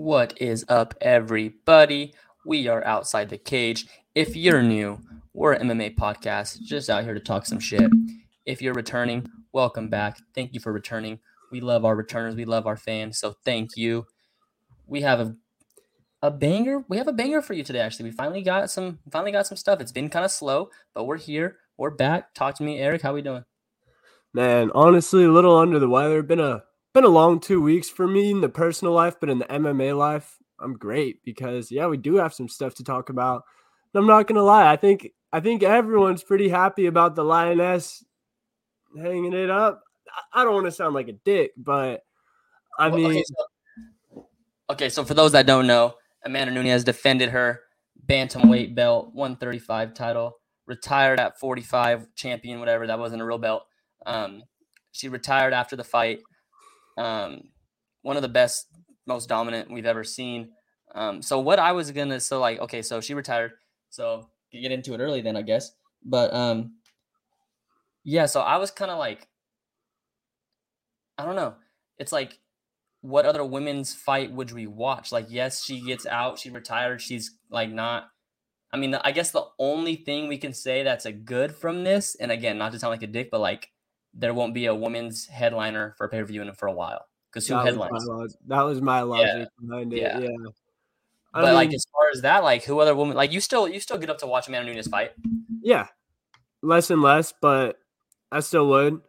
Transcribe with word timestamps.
What 0.00 0.40
is 0.40 0.64
up, 0.68 0.94
everybody? 1.00 2.14
We 2.46 2.68
are 2.68 2.84
outside 2.84 3.30
the 3.30 3.36
cage. 3.36 3.88
If 4.14 4.36
you're 4.36 4.62
new, 4.62 5.00
we're 5.34 5.54
an 5.54 5.68
MMA 5.68 5.96
podcast 5.96 6.60
just 6.60 6.88
out 6.88 7.02
here 7.02 7.14
to 7.14 7.20
talk 7.20 7.44
some 7.44 7.58
shit. 7.58 7.90
If 8.46 8.62
you're 8.62 8.74
returning, 8.74 9.26
welcome 9.52 9.88
back. 9.88 10.18
Thank 10.36 10.54
you 10.54 10.60
for 10.60 10.72
returning. 10.72 11.18
We 11.50 11.60
love 11.60 11.84
our 11.84 11.96
returners. 11.96 12.36
We 12.36 12.44
love 12.44 12.64
our 12.64 12.76
fans. 12.76 13.18
So 13.18 13.34
thank 13.44 13.70
you. 13.76 14.06
We 14.86 15.00
have 15.00 15.18
a 15.18 15.34
a 16.22 16.30
banger. 16.30 16.84
We 16.88 16.98
have 16.98 17.08
a 17.08 17.12
banger 17.12 17.42
for 17.42 17.54
you 17.54 17.64
today. 17.64 17.80
Actually, 17.80 18.10
we 18.10 18.16
finally 18.16 18.42
got 18.42 18.70
some. 18.70 19.00
Finally 19.10 19.32
got 19.32 19.48
some 19.48 19.58
stuff. 19.58 19.80
It's 19.80 19.90
been 19.90 20.10
kind 20.10 20.24
of 20.24 20.30
slow, 20.30 20.70
but 20.94 21.06
we're 21.06 21.18
here. 21.18 21.56
We're 21.76 21.90
back. 21.90 22.34
Talk 22.34 22.54
to 22.58 22.62
me, 22.62 22.78
Eric. 22.78 23.02
How 23.02 23.14
we 23.14 23.22
doing? 23.22 23.44
Man, 24.32 24.70
honestly, 24.76 25.24
a 25.24 25.32
little 25.32 25.56
under 25.56 25.80
the 25.80 25.88
weather. 25.88 26.22
Been 26.22 26.38
a 26.38 26.62
been 26.98 27.04
a 27.04 27.08
long 27.08 27.38
two 27.38 27.60
weeks 27.62 27.88
for 27.88 28.08
me 28.08 28.32
in 28.32 28.40
the 28.40 28.48
personal 28.48 28.92
life, 28.92 29.14
but 29.20 29.30
in 29.30 29.38
the 29.38 29.44
MMA 29.44 29.96
life, 29.96 30.36
I'm 30.58 30.74
great 30.74 31.22
because 31.24 31.70
yeah, 31.70 31.86
we 31.86 31.96
do 31.96 32.16
have 32.16 32.34
some 32.34 32.48
stuff 32.48 32.74
to 32.74 32.82
talk 32.84 33.08
about. 33.08 33.44
And 33.94 34.00
I'm 34.00 34.08
not 34.08 34.26
gonna 34.26 34.42
lie, 34.42 34.68
I 34.68 34.74
think 34.74 35.12
I 35.32 35.38
think 35.38 35.62
everyone's 35.62 36.24
pretty 36.24 36.48
happy 36.48 36.86
about 36.86 37.14
the 37.14 37.22
lioness 37.22 38.04
hanging 39.00 39.32
it 39.32 39.48
up. 39.48 39.84
I 40.32 40.42
don't 40.42 40.54
want 40.54 40.66
to 40.66 40.72
sound 40.72 40.94
like 40.94 41.06
a 41.06 41.12
dick, 41.12 41.52
but 41.56 42.02
I 42.80 42.90
mean, 42.90 43.06
okay, 43.06 43.24
so, 43.24 44.26
okay, 44.70 44.88
so 44.88 45.04
for 45.04 45.14
those 45.14 45.30
that 45.32 45.46
don't 45.46 45.68
know, 45.68 45.94
Amanda 46.24 46.52
Nunes 46.52 46.82
defended 46.82 47.28
her 47.28 47.60
bantamweight 48.06 48.74
belt, 48.74 49.14
135 49.14 49.94
title, 49.94 50.38
retired 50.66 51.20
at 51.20 51.38
45, 51.38 52.12
champion, 52.16 52.58
whatever. 52.58 52.88
That 52.88 52.98
wasn't 52.98 53.22
a 53.22 53.24
real 53.24 53.38
belt. 53.38 53.66
Um, 54.04 54.42
she 54.90 55.08
retired 55.08 55.52
after 55.52 55.76
the 55.76 55.84
fight. 55.84 56.22
Um, 56.98 57.44
one 58.02 58.16
of 58.16 58.22
the 58.22 58.28
best, 58.28 58.66
most 59.06 59.28
dominant 59.28 59.70
we've 59.70 59.86
ever 59.86 60.04
seen. 60.04 60.50
Um, 60.94 61.22
so 61.22 61.38
what 61.38 61.58
I 61.58 61.72
was 61.72 61.90
gonna, 61.90 62.20
so 62.20 62.40
like, 62.40 62.58
okay, 62.60 62.82
so 62.82 63.00
she 63.00 63.14
retired. 63.14 63.52
So 63.90 64.28
you 64.50 64.60
get 64.60 64.72
into 64.72 64.94
it 64.94 65.00
early 65.00 65.20
then, 65.20 65.36
I 65.36 65.42
guess. 65.42 65.72
But 66.04 66.32
um, 66.34 66.74
yeah, 68.04 68.26
so 68.26 68.40
I 68.40 68.56
was 68.56 68.70
kind 68.70 68.90
of 68.90 68.98
like, 68.98 69.28
I 71.16 71.24
don't 71.24 71.36
know. 71.36 71.54
It's 71.98 72.12
like, 72.12 72.38
what 73.00 73.26
other 73.26 73.44
women's 73.44 73.94
fight 73.94 74.32
would 74.32 74.52
we 74.52 74.66
watch? 74.66 75.12
Like, 75.12 75.26
yes, 75.28 75.64
she 75.64 75.80
gets 75.80 76.06
out, 76.06 76.38
she 76.38 76.50
retired, 76.50 77.00
she's 77.00 77.38
like 77.50 77.70
not. 77.70 78.08
I 78.72 78.76
mean, 78.76 78.94
I 78.94 79.12
guess 79.12 79.30
the 79.30 79.46
only 79.58 79.96
thing 79.96 80.28
we 80.28 80.36
can 80.36 80.52
say 80.52 80.82
that's 80.82 81.06
a 81.06 81.12
good 81.12 81.54
from 81.54 81.84
this, 81.84 82.16
and 82.16 82.30
again, 82.30 82.58
not 82.58 82.72
to 82.72 82.78
sound 82.78 82.90
like 82.90 83.02
a 83.02 83.06
dick, 83.06 83.30
but 83.30 83.40
like 83.40 83.70
there 84.14 84.34
won't 84.34 84.54
be 84.54 84.66
a 84.66 84.74
women's 84.74 85.26
headliner 85.26 85.94
for 85.98 86.08
pay 86.08 86.18
per 86.20 86.24
view 86.24 86.42
in 86.42 86.52
for 86.54 86.66
a 86.68 86.72
while 86.72 87.06
because 87.30 87.46
who 87.46 87.54
that 87.54 87.64
headlines? 87.66 88.04
log- 88.06 88.30
that 88.46 88.62
was 88.62 88.80
my 88.80 89.02
logic 89.02 89.48
behind 89.60 89.92
it. 89.92 90.00
yeah. 90.00 90.18
Yeah. 90.20 90.28
But 91.32 91.54
like 91.54 91.72
as 91.74 91.86
far 91.92 92.08
as 92.12 92.22
that, 92.22 92.42
like 92.42 92.64
who 92.64 92.78
other 92.80 92.94
woman? 92.96 93.16
Like 93.16 93.32
you 93.32 93.40
still 93.40 93.68
you 93.68 93.80
still 93.80 93.98
get 93.98 94.10
up 94.10 94.18
to 94.18 94.26
watch 94.26 94.48
Amanda 94.48 94.72
Nunes 94.72 94.88
fight. 94.88 95.12
yeah, 95.62 95.86
less 96.62 96.90
and 96.90 97.02
less, 97.02 97.32
but 97.40 97.78
I 98.32 98.40
still 98.40 98.68
would. 98.68 99.00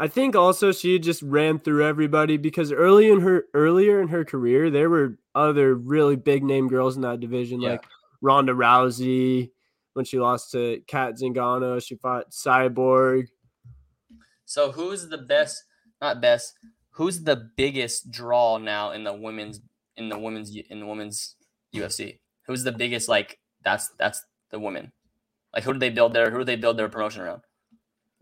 I 0.00 0.06
think 0.06 0.36
also 0.36 0.70
she 0.70 0.98
just 1.00 1.20
ran 1.22 1.58
through 1.58 1.84
everybody 1.84 2.36
because 2.36 2.70
early 2.70 3.10
in 3.10 3.20
her 3.20 3.46
earlier 3.54 4.00
in 4.00 4.06
her 4.08 4.24
career, 4.24 4.70
there 4.70 4.88
were 4.88 5.18
other 5.34 5.74
really 5.74 6.14
big 6.16 6.44
name 6.44 6.68
girls 6.68 6.94
in 6.96 7.02
that 7.02 7.18
division, 7.20 7.60
Yeah. 7.60 7.72
like 7.72 7.84
Ronda 8.22 8.52
Rousey 8.52 9.50
when 9.94 10.04
she 10.04 10.20
lost 10.20 10.52
to 10.52 10.80
Cat 10.86 11.14
Zingano. 11.20 11.84
She 11.84 11.96
fought 11.96 12.30
Cyborg. 12.30 13.26
So 14.48 14.72
who's 14.72 15.08
the 15.08 15.18
best? 15.18 15.62
Not 16.00 16.22
best. 16.22 16.54
Who's 16.92 17.22
the 17.22 17.50
biggest 17.56 18.10
draw 18.10 18.56
now 18.56 18.92
in 18.92 19.04
the 19.04 19.12
women's 19.12 19.60
in 19.96 20.08
the 20.08 20.18
women's 20.18 20.56
in 20.70 20.80
the 20.80 20.86
women's 20.86 21.36
UFC? 21.74 22.18
Who's 22.46 22.64
the 22.64 22.72
biggest? 22.72 23.10
Like 23.10 23.38
that's 23.62 23.90
that's 23.98 24.24
the 24.50 24.58
women. 24.58 24.92
Like 25.54 25.64
who 25.64 25.74
do 25.74 25.78
they 25.78 25.90
build 25.90 26.14
their 26.14 26.30
who 26.30 26.38
do 26.38 26.44
they 26.44 26.56
build 26.56 26.78
their 26.78 26.88
promotion 26.88 27.22
around? 27.22 27.42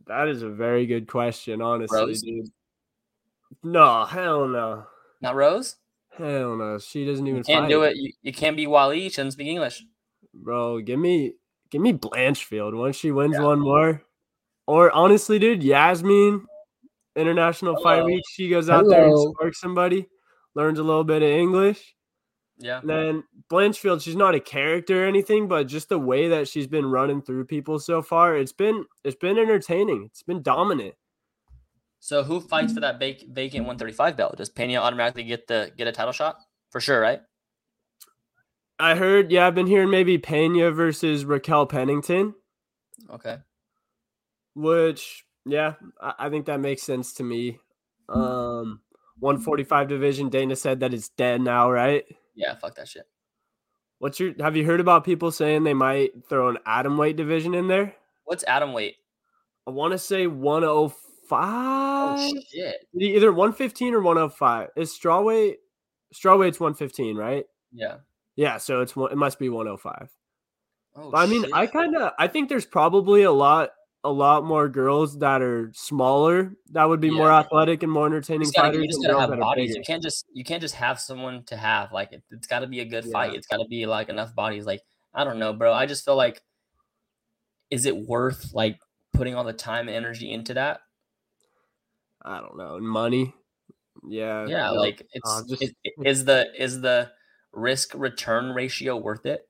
That 0.09 0.27
is 0.27 0.43
a 0.43 0.49
very 0.51 0.85
good 0.87 1.07
question, 1.07 1.63
honestly, 1.63 1.97
Rose? 1.97 2.23
dude. 2.23 2.49
No, 3.63 4.05
hell 4.05 4.49
no. 4.49 4.85
Not 5.21 5.37
Rose. 5.37 5.77
Hell 6.19 6.57
no. 6.57 6.79
She 6.79 7.07
doesn't 7.07 7.27
even 7.27 7.39
You 7.39 7.45
can't 7.45 7.69
do 7.69 7.83
it. 7.83 7.97
You, 7.97 8.13
you 8.23 8.33
can't 8.33 8.57
be 8.57 8.67
Wally. 8.67 9.09
She 9.09 9.17
doesn't 9.17 9.33
speak 9.33 9.47
English. 9.49 9.83
Bro, 10.35 10.81
give 10.83 10.99
me 10.99 11.35
give 11.71 11.81
me 11.81 11.93
Blanchfield 11.93 12.77
once 12.77 12.97
she 12.97 13.13
wins 13.13 13.37
Yeah. 13.39 13.45
one 13.45 13.61
more. 13.61 14.03
Or 14.67 14.91
honestly, 14.93 15.39
dude, 15.39 15.63
Yasmin, 15.63 16.45
International 17.15 17.81
Fight 17.83 17.97
Hello. 17.97 18.07
Week, 18.07 18.25
she 18.31 18.49
goes 18.49 18.69
out 18.69 18.87
there 18.89 19.05
and 19.05 19.13
Hello. 19.13 19.33
sparks 19.33 19.61
somebody, 19.61 20.07
learns 20.55 20.79
a 20.79 20.83
little 20.83 21.05
bit 21.05 21.23
of 21.23 21.29
English. 21.29 21.95
Yeah. 22.59 22.81
And 22.81 22.89
then 22.89 23.25
Blanchfield, 23.51 24.03
she's 24.03 24.17
not 24.17 24.35
a 24.35 24.41
character 24.41 25.05
or 25.05 25.07
anything, 25.07 25.47
but 25.47 25.65
just 25.69 25.89
the 25.89 25.99
way 25.99 26.29
that 26.29 26.49
she's 26.49 26.67
been 26.67 26.87
running 26.87 27.21
through 27.23 27.45
people 27.45 27.79
so 27.79 28.03
far, 28.03 28.37
it's 28.37 28.53
been 28.53 28.85
it's 29.05 29.17
been 29.17 29.39
entertaining. 29.39 30.05
It's 30.07 30.23
been 30.23 30.43
dominant. 30.43 30.95
So 32.01 32.23
who 32.25 32.41
fights 32.41 32.73
for 32.73 32.81
that 32.81 32.99
vac- 32.99 33.27
vacant 33.29 33.67
135 33.67 34.17
belt? 34.17 34.37
Does 34.37 34.49
Pena 34.49 34.77
automatically 34.79 35.25
get 35.25 35.47
the 35.47 35.71
get 35.77 35.87
a 35.87 35.93
title 35.93 36.13
shot 36.13 36.37
for 36.71 36.81
sure? 36.81 37.01
Right. 37.01 37.21
I 38.79 38.95
heard, 38.95 39.31
yeah, 39.33 39.47
I've 39.47 39.55
been 39.55 39.67
hearing 39.67 39.91
maybe 39.91 40.19
Pena 40.19 40.71
versus 40.71 41.25
Raquel 41.25 41.67
Pennington, 41.67 42.35
Okay. 43.11 43.39
Which 44.57 45.25
yeah, 45.45 45.75
I, 46.01 46.15
I 46.19 46.31
think 46.31 46.47
that 46.47 46.59
makes 46.59 46.83
sense 46.83 47.13
to 47.15 47.23
me. 47.23 47.59
Um 48.09 48.81
145 49.21 49.89
division, 49.89 50.29
Dana 50.29 50.57
said 50.57 50.81
that 50.81 50.93
it's 50.93 51.09
dead 51.11 51.41
now, 51.41 51.71
right? 51.71 52.05
Yeah. 52.35 52.55
Fuck 52.55 52.75
that 52.77 52.89
shit. 52.89 53.07
What's 53.99 54.19
your 54.21 54.35
have 54.41 54.57
you 54.57 54.65
heard 54.65 54.81
about 54.81 55.05
people 55.05 55.31
saying 55.31 55.65
they 55.65 55.75
might 55.75 56.11
throw 56.29 56.49
an 56.49 56.59
atom 56.67 56.97
weight 56.99 57.17
division 57.17 57.55
in 57.55 57.69
there? 57.69 57.95
What's 58.25 58.45
atom 58.45 58.73
weight? 58.73 58.97
I 59.67 59.71
want 59.71 59.93
to 59.93 59.99
say 59.99 60.27
105. 60.27 60.97
Oh 61.31 62.33
shit. 62.51 62.77
Either 62.99 63.33
115 63.33 63.95
or 63.95 64.01
105. 64.01 64.69
Is 64.77 64.93
straw 64.93 65.23
weight 65.23 65.59
straw 66.13 66.37
weight's 66.37 66.61
115, 66.61 67.17
right? 67.17 67.45
Yeah. 67.73 67.97
Yeah, 68.37 68.59
so 68.59 68.83
it's 68.83 68.95
one 68.95 69.13
it 69.13 69.17
must 69.17 69.39
be 69.39 69.49
105. 69.49 70.11
Oh, 70.97 71.11
But 71.11 71.19
I 71.19 71.27
mean, 71.27 71.47
I 71.53 71.67
kind 71.67 71.97
of 71.97 72.13
I 72.19 72.29
think 72.29 72.49
there's 72.49 72.67
probably 72.67 73.23
a 73.23 73.33
lot 73.33 73.71
a 74.07 74.13
lot 74.13 74.45
more 74.45 74.69
girls 74.69 75.19
that 75.19 75.43
are 75.43 75.73
smaller 75.75 76.53
that 76.71 76.85
would 76.85 77.01
be 77.01 77.11
more 77.11 77.33
athletic 77.33 77.83
and 77.83 77.91
more 77.91 78.07
entertaining 78.07 78.49
gotta, 78.55 78.69
fighters 78.69 78.83
you 78.83 78.89
just 78.89 79.03
gotta 79.03 79.33
have 79.33 79.41
bodies. 79.41 79.75
You 79.75 79.83
can't 79.83 80.03
just 80.03 80.27
you 80.33 80.45
can't 80.45 80.63
just 80.63 80.77
have 80.77 81.01
someone 81.01 81.43
to 81.47 81.57
have 81.57 81.93
like 81.93 82.13
it, 82.13 82.23
it's 82.31 82.47
got 82.47 82.61
to 82.61 82.69
be 82.69 82.81
a 82.81 82.85
good 82.85 83.05
fight. 83.07 83.35
It's 83.35 83.49
got 83.49 83.57
to 83.57 83.67
be 83.67 83.85
like 83.85 84.09
enough 84.09 84.33
bodies. 84.35 84.65
Like 84.65 84.81
I 85.13 85.25
don't 85.25 85.41
know, 85.41 85.53
bro. 85.53 85.73
I 85.73 85.87
just 85.87 86.05
feel 86.05 86.15
like 86.15 86.41
is 87.71 87.85
it 87.85 87.97
worth 87.97 88.55
like 88.55 88.79
putting 89.13 89.35
all 89.35 89.45
the 89.45 89.53
time 89.53 89.89
and 89.89 89.97
energy 89.97 90.31
into 90.31 90.55
that? 90.55 90.81
I 92.23 92.39
don't 92.39 92.57
know, 92.57 92.79
money. 92.79 93.35
Yeah. 94.07 94.47
Yeah, 94.47 94.71
no, 94.71 94.75
like 94.75 95.05
it's 95.13 95.29
uh, 95.29 95.43
just- 95.49 95.63
is, 95.63 95.73
is 96.05 96.25
the 96.25 96.47
is 96.57 96.81
the 96.81 97.11
risk 97.53 97.93
return 97.97 98.53
ratio 98.53 98.97
worth 98.97 99.27
it? 99.27 99.49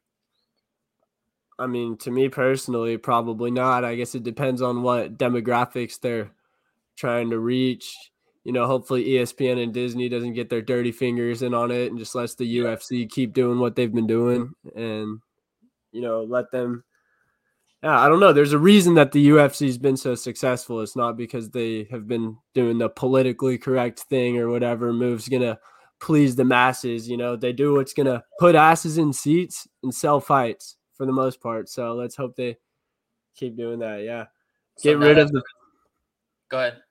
I 1.58 1.66
mean, 1.66 1.96
to 1.98 2.10
me 2.10 2.28
personally, 2.28 2.96
probably 2.98 3.50
not. 3.50 3.84
I 3.84 3.94
guess 3.94 4.14
it 4.14 4.22
depends 4.22 4.60
on 4.60 4.82
what 4.82 5.16
demographics 5.16 5.98
they're 6.00 6.30
trying 6.96 7.30
to 7.30 7.38
reach. 7.38 7.94
You 8.44 8.52
know, 8.52 8.66
hopefully 8.66 9.04
ESPN 9.04 9.62
and 9.62 9.72
Disney 9.72 10.08
doesn't 10.08 10.34
get 10.34 10.50
their 10.50 10.62
dirty 10.62 10.92
fingers 10.92 11.42
in 11.42 11.54
on 11.54 11.70
it 11.70 11.90
and 11.90 11.98
just 11.98 12.14
lets 12.14 12.34
the 12.34 12.58
UFC 12.58 13.10
keep 13.10 13.32
doing 13.32 13.58
what 13.58 13.74
they've 13.74 13.92
been 13.92 14.06
doing 14.06 14.52
and 14.74 15.20
you 15.92 16.02
know, 16.02 16.24
let 16.24 16.50
them 16.50 16.84
yeah, 17.82 18.00
I 18.00 18.08
don't 18.08 18.20
know. 18.20 18.32
There's 18.32 18.52
a 18.52 18.58
reason 18.58 18.94
that 18.94 19.12
the 19.12 19.28
UFC's 19.28 19.78
been 19.78 19.96
so 19.96 20.14
successful. 20.14 20.80
It's 20.80 20.96
not 20.96 21.16
because 21.16 21.50
they 21.50 21.86
have 21.90 22.08
been 22.08 22.36
doing 22.54 22.78
the 22.78 22.88
politically 22.88 23.58
correct 23.58 24.00
thing 24.00 24.38
or 24.38 24.48
whatever 24.48 24.92
move's 24.92 25.28
gonna 25.28 25.58
please 26.00 26.36
the 26.36 26.44
masses. 26.44 27.08
You 27.08 27.16
know, 27.16 27.36
they 27.36 27.52
do 27.52 27.74
what's 27.74 27.92
gonna 27.92 28.24
put 28.40 28.54
asses 28.54 28.98
in 28.98 29.12
seats 29.12 29.68
and 29.82 29.94
sell 29.94 30.20
fights 30.20 30.76
for 30.96 31.06
the 31.06 31.12
most 31.12 31.40
part. 31.40 31.68
So 31.68 31.94
let's 31.94 32.16
hope 32.16 32.36
they 32.36 32.56
keep 33.34 33.56
doing 33.56 33.78
that. 33.80 34.02
Yeah, 34.02 34.26
get 34.82 34.98
rid 34.98 35.18
of 35.18 35.30
the. 35.30 35.42
Go 36.50 36.58
ahead. 36.58 36.82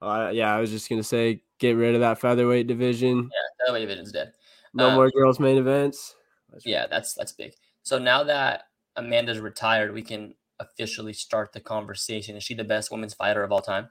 Uh, 0.00 0.30
yeah, 0.32 0.54
I 0.54 0.60
was 0.60 0.70
just 0.70 0.88
gonna 0.88 1.02
say, 1.02 1.42
get 1.58 1.72
rid 1.74 1.94
of 1.94 2.00
that 2.00 2.18
featherweight 2.18 2.66
division. 2.66 3.30
Yeah, 3.66 3.72
way 3.72 3.80
division's 3.80 4.12
dead. 4.12 4.32
No 4.74 4.88
Um, 4.88 4.94
more 4.94 5.10
girls' 5.10 5.38
main 5.38 5.58
events. 5.58 6.16
That's 6.50 6.66
Yeah, 6.66 6.86
that's 6.86 7.14
that's 7.14 7.32
big. 7.32 7.52
So 7.82 7.98
now 7.98 8.24
that 8.24 8.64
Amanda's 8.96 9.38
retired, 9.38 9.92
we 9.92 10.02
can 10.02 10.34
officially 10.58 11.12
start 11.12 11.52
the 11.52 11.60
conversation. 11.60 12.36
Is 12.36 12.44
she 12.44 12.54
the 12.54 12.64
best 12.64 12.90
women's 12.90 13.14
fighter 13.14 13.42
of 13.42 13.52
all 13.52 13.62
time? 13.62 13.90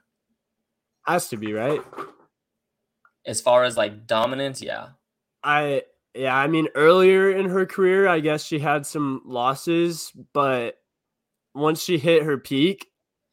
has 1.06 1.28
to 1.28 1.36
be 1.36 1.52
right. 1.52 1.80
As 3.26 3.40
far 3.40 3.64
as 3.64 3.76
like 3.76 4.06
dominance, 4.06 4.62
yeah. 4.62 4.90
I 5.42 5.82
yeah, 6.14 6.36
I 6.36 6.46
mean 6.46 6.68
earlier 6.74 7.30
in 7.30 7.48
her 7.48 7.66
career, 7.66 8.08
I 8.08 8.20
guess 8.20 8.44
she 8.44 8.58
had 8.58 8.86
some 8.86 9.22
losses, 9.24 10.12
but 10.32 10.78
once 11.54 11.82
she 11.82 11.98
hit 11.98 12.22
her 12.22 12.38
peak, 12.38 12.88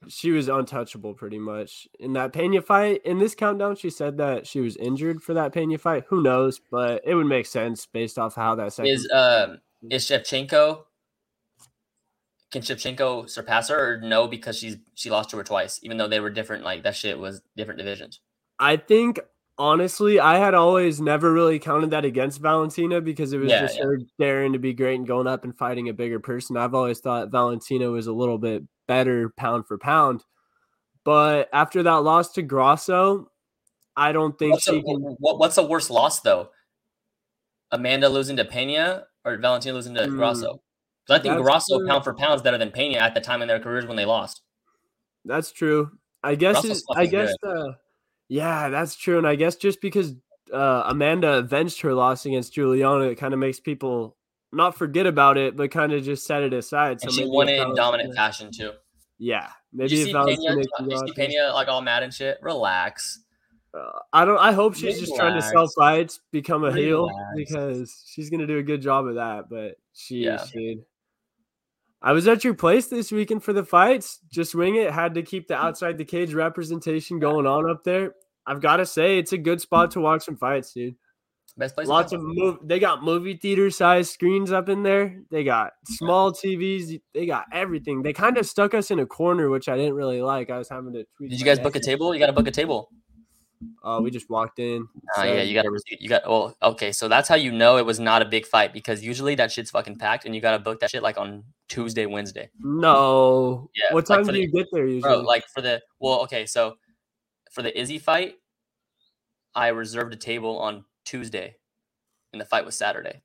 she 0.08 0.32
was 0.32 0.48
untouchable 0.48 1.14
pretty 1.14 1.40
much. 1.40 1.88
In 2.00 2.14
that 2.14 2.34
Pena 2.34 2.62
fight, 2.62 3.02
in 3.06 3.20
this 3.20 3.36
countdown, 3.36 3.76
she 3.76 3.90
said 3.90 4.18
that 4.18 4.48
she 4.48 4.62
was 4.62 4.78
injured 4.78 5.22
for 5.22 5.34
that 5.34 5.54
Pena 5.54 5.78
fight. 5.78 6.06
Who 6.08 6.22
knows? 6.22 6.62
But 6.72 7.02
it 7.06 7.16
would 7.16 7.28
make 7.28 7.46
sense 7.46 7.86
based 7.86 8.18
off 8.18 8.36
how 8.36 8.56
that 8.56 8.74
second. 8.74 8.92
Is 8.92 9.10
um 9.14 9.60
is 9.90 10.06
Shevchenko 10.06 10.84
can 12.52 12.62
Shevchenko 12.62 13.30
surpass 13.30 13.70
her 13.70 13.96
or 13.96 14.02
no 14.02 14.28
because 14.28 14.58
she's 14.58 14.78
she 14.96 15.10
lost 15.10 15.30
to 15.32 15.38
her 15.38 15.44
twice, 15.44 15.80
even 15.84 15.98
though 15.98 16.08
they 16.08 16.20
were 16.20 16.30
different, 16.30 16.64
like 16.64 16.84
that 16.84 16.96
shit 16.96 17.20
was 17.20 17.42
different 17.56 17.78
divisions. 17.78 18.22
I 18.60 18.78
think 18.78 19.20
honestly, 19.60 20.20
I 20.20 20.38
had 20.38 20.54
always 20.56 21.00
never 21.02 21.32
really 21.32 21.60
counted 21.60 21.92
that 21.92 22.06
against 22.06 22.40
Valentina 22.42 23.02
because 23.02 23.34
it 23.34 23.38
was 23.38 23.52
Yeah, 23.52 23.60
just 23.60 23.78
yeah. 23.78 23.84
her 23.86 24.00
daring 24.18 24.54
to 24.54 24.60
be 24.60 24.74
great 24.74 24.96
and 24.96 25.06
going 25.06 25.28
up 25.28 25.44
and 25.44 25.56
fighting 25.56 25.90
a 25.90 25.94
bigger 25.94 26.20
person. 26.20 26.58
I've 26.58 26.74
always 26.74 27.00
thought 27.00 27.30
Valentina 27.30 27.92
was 27.92 28.08
a 28.08 28.14
little 28.14 28.38
bit 28.38 28.64
better 28.88 29.30
pound 29.38 29.68
for 29.68 29.78
pound. 29.78 30.24
But 31.04 31.50
after 31.54 31.84
that 31.84 32.04
loss 32.04 32.32
to 32.34 32.42
Grasso, 32.42 33.30
I 33.96 34.12
don't 34.14 34.38
think 34.40 34.54
What's 34.54 34.68
a, 34.68 34.72
she 34.72 34.82
can. 34.82 35.16
what, 35.20 35.38
what's 35.40 35.58
a 35.58 35.64
worse 35.64 35.90
loss 35.90 36.22
though? 36.22 36.50
Amanda 37.72 38.10
losing 38.10 38.38
to 38.38 38.46
Pena 38.46 39.06
or 39.26 39.38
Valentina 39.38 39.76
losing 39.76 39.94
to 39.96 40.08
Hmm, 40.08 40.16
Grasso? 40.16 40.62
'Cause 41.06 41.20
I 41.20 41.22
think 41.22 41.38
Grasso 41.44 41.78
true. 41.80 41.88
pound 41.88 42.04
for 42.04 42.14
pound 42.14 42.36
is 42.36 42.42
better 42.42 42.58
than 42.58 42.72
Pena 42.72 42.98
at 43.00 43.14
the 43.14 43.22
time 43.22 43.42
in 43.42 43.48
their 43.48 43.60
careers 43.60 43.86
when 43.86 43.98
they 43.98 44.06
lost. 44.06 44.42
That's 45.26 45.52
true. 45.52 45.92
I 46.24 46.36
guess. 46.36 46.64
It, 46.66 46.82
I 46.96 47.06
guess. 47.06 47.36
Uh, 47.44 47.74
yeah, 48.30 48.70
that's 48.70 48.96
true. 48.96 49.18
And 49.18 49.28
I 49.28 49.36
guess 49.36 49.56
just 49.58 49.82
because 49.82 50.16
uh, 50.54 50.84
Amanda 50.86 51.34
avenged 51.34 51.82
her 51.82 51.94
loss 51.94 52.26
against 52.26 52.54
Juliana, 52.54 53.06
it 53.06 53.16
kind 53.16 53.34
of 53.34 53.40
makes 53.40 53.60
people 53.60 54.16
not 54.52 54.78
forget 54.78 55.06
about 55.06 55.38
it, 55.38 55.58
but 55.58 55.72
kind 55.72 55.92
of 55.92 56.04
just 56.04 56.26
set 56.26 56.44
it 56.44 56.54
aside. 56.54 57.00
And 57.02 57.12
so 57.12 57.22
she 57.22 57.28
won 57.28 57.50
it 57.50 57.60
in 57.60 57.76
dominant 57.76 58.16
fashion 58.16 58.52
too. 58.52 58.72
Yeah, 59.18 59.50
maybe 59.74 59.96
you 59.96 60.06
see 60.06 60.14
Pena? 60.14 60.30
You 60.30 60.98
see 61.08 61.14
Pena 61.14 61.52
like 61.54 61.68
all 61.68 61.82
mad 61.82 62.04
and 62.04 62.14
shit? 62.14 62.38
Relax. 62.42 63.20
Uh, 63.74 64.00
I 64.14 64.26
don't. 64.26 64.40
I 64.40 64.54
hope 64.54 64.76
she's 64.76 65.00
just 65.00 65.16
trying 65.16 65.36
to 65.36 65.42
sell 65.42 65.54
Relax. 65.54 65.74
fights, 65.76 66.20
become 66.32 66.64
a 66.64 66.74
heel, 66.74 67.12
because 67.36 68.04
she's 68.08 68.30
gonna 68.30 68.48
do 68.48 68.58
a 68.58 68.64
good 68.64 68.82
job 68.82 69.06
of 69.08 69.16
that. 69.16 69.50
But 69.50 69.76
she, 69.94 70.24
Yeah. 70.24 70.44
dude. 70.54 70.86
I 72.02 72.14
was 72.14 72.28
at 72.28 72.44
your 72.44 72.54
place 72.54 72.88
this 72.88 73.12
weekend 73.12 73.44
for 73.44 73.54
the 73.54 73.64
fights. 73.64 74.20
Just 74.32 74.56
wing 74.56 74.76
it. 74.76 74.92
Had 74.92 75.16
to 75.16 75.24
keep 75.24 75.48
the 75.48 75.58
hmm. 75.58 75.66
outside 75.66 75.98
the 75.98 76.06
cage 76.06 76.34
representation 76.34 77.20
going 77.20 77.46
on 77.46 77.70
up 77.70 77.84
there. 77.84 78.14
I've 78.48 78.62
got 78.62 78.78
to 78.78 78.86
say, 78.86 79.20
it's 79.20 79.34
a 79.34 79.38
good 79.38 79.62
spot 79.62 79.92
to 79.92 80.02
watch 80.02 80.24
some 80.24 80.38
fights, 80.38 80.74
dude. 80.74 80.96
Best 81.58 81.76
place. 81.76 81.88
Lots 81.88 82.14
of 82.14 82.22
move. 82.24 82.60
They 82.64 82.80
got 82.80 83.04
movie 83.04 83.36
theater 83.36 83.70
size 83.70 84.10
screens 84.10 84.52
up 84.52 84.70
in 84.70 84.82
there. 84.84 85.20
They 85.30 85.44
got 85.44 85.74
hmm. 85.88 85.94
small 85.94 86.32
TVs. 86.32 87.02
They 87.14 87.26
got 87.26 87.46
everything. 87.52 88.02
They 88.02 88.14
kind 88.14 88.38
of 88.38 88.46
stuck 88.46 88.74
us 88.74 88.92
in 88.92 89.00
a 89.00 89.06
corner, 89.06 89.50
which 89.50 89.68
I 89.68 89.76
didn't 89.76 89.96
really 89.96 90.22
like. 90.22 90.50
I 90.50 90.58
was 90.58 90.70
having 90.70 90.94
to 90.94 91.06
tweet. 91.18 91.32
Did 91.32 91.40
you 91.40 91.46
guys 91.46 91.60
book 91.60 91.76
a 91.76 91.82
table? 91.82 92.14
You 92.14 92.20
got 92.20 92.28
to 92.28 92.34
book 92.34 92.48
a 92.48 92.52
table. 92.52 92.90
Uh, 93.84 94.00
we 94.02 94.10
just 94.10 94.30
walked 94.30 94.60
in. 94.60 94.88
Oh 95.18 95.22
so- 95.22 95.24
yeah, 95.24 95.42
you 95.42 95.54
got 95.54 95.64
to. 95.64 95.80
You 96.00 96.08
got 96.10 96.28
well, 96.28 96.56
okay. 96.62 96.92
So 96.92 97.08
that's 97.08 97.28
how 97.28 97.36
you 97.36 97.52
know 97.52 97.78
it 97.78 97.86
was 97.86 98.00
not 98.00 98.22
a 98.22 98.26
big 98.26 98.46
fight 98.46 98.72
because 98.74 99.04
usually 99.04 99.36
that 99.36 99.52
shit's 99.52 99.72
fucking 99.72 99.98
packed, 99.98 100.26
and 100.26 100.34
you 100.34 100.42
got 100.42 100.52
to 100.52 100.60
book 100.60 100.80
that 100.80 100.90
shit 100.92 101.04
like 101.04 101.18
on 101.18 101.44
Tuesday, 101.68 102.06
Wednesday. 102.06 102.50
No. 102.60 103.70
Yeah, 103.76 103.94
What 103.94 104.06
time 104.06 104.24
for 104.24 104.32
do 104.32 104.38
the- 104.38 104.44
you 104.44 104.52
get 104.52 104.68
there 104.72 104.86
usually? 104.86 105.02
Bro, 105.02 105.20
like 105.22 105.46
for 105.54 105.62
the 105.62 105.82
well, 106.00 106.22
okay, 106.22 106.46
so 106.46 106.78
for 107.52 107.62
the 107.62 107.78
Izzy 107.78 108.00
fight, 108.00 108.36
I 109.56 109.68
reserved 109.70 110.14
a 110.14 110.18
table 110.18 110.58
on 110.60 110.86
Tuesday, 111.04 111.56
and 112.32 112.40
the 112.40 112.46
fight 112.46 112.66
was 112.66 112.78
Saturday. 112.78 113.22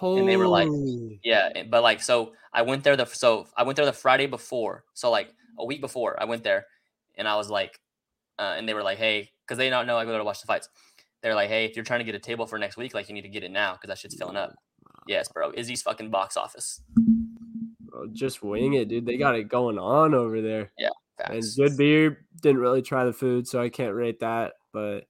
Oh, 0.00 0.16
and 0.16 0.26
they 0.26 0.38
were 0.38 0.48
like- 0.48 0.68
Holy. 0.68 1.20
Yeah, 1.22 1.64
but 1.64 1.82
like 1.82 2.00
so 2.02 2.32
I 2.54 2.62
went 2.62 2.84
there 2.84 2.96
the 2.96 3.04
so 3.04 3.48
I 3.54 3.64
went 3.64 3.76
there 3.76 3.84
the 3.84 3.92
Friday 3.92 4.26
before. 4.26 4.84
So 4.94 5.10
like 5.10 5.28
a 5.58 5.64
week 5.66 5.82
before 5.82 6.18
I 6.20 6.24
went 6.24 6.42
there 6.42 6.66
and 7.16 7.28
I 7.28 7.36
was 7.36 7.50
like 7.50 7.78
uh, 8.38 8.54
and 8.56 8.66
they 8.68 8.74
were 8.74 8.82
like, 8.82 8.98
"Hey, 8.98 9.30
cuz 9.46 9.58
they 9.58 9.70
don't 9.70 9.86
know 9.86 9.96
I 9.98 10.04
go 10.04 10.10
there 10.10 10.18
to 10.18 10.24
watch 10.24 10.40
the 10.40 10.46
fights." 10.46 10.68
They're 11.22 11.34
like, 11.34 11.48
"Hey, 11.48 11.64
if 11.64 11.74
you're 11.76 11.84
trying 11.84 12.00
to 12.00 12.04
get 12.04 12.14
a 12.14 12.18
table 12.18 12.46
for 12.46 12.58
next 12.58 12.76
week, 12.76 12.94
like 12.94 13.08
you 13.08 13.14
need 13.14 13.22
to 13.22 13.28
get 13.28 13.42
it 13.44 13.50
now 13.50 13.74
cuz 13.76 13.88
that 13.88 13.98
shit's 13.98 14.16
filling 14.16 14.36
up." 14.36 14.54
Yes, 15.06 15.28
bro. 15.32 15.52
Izzy's 15.54 15.82
fucking 15.82 16.10
box 16.10 16.36
office. 16.36 16.80
Bro, 17.80 18.08
just 18.12 18.42
wing 18.42 18.74
it, 18.74 18.88
dude. 18.88 19.06
They 19.06 19.16
got 19.16 19.34
it 19.36 19.44
going 19.48 19.78
on 19.78 20.14
over 20.14 20.40
there. 20.40 20.72
Yeah, 20.78 20.88
and 21.18 21.42
good 21.56 21.76
beer. 21.76 22.26
Didn't 22.42 22.60
really 22.60 22.82
try 22.82 23.04
the 23.04 23.12
food, 23.12 23.46
so 23.46 23.60
I 23.60 23.68
can't 23.68 23.94
rate 23.94 24.20
that. 24.20 24.54
But 24.72 25.04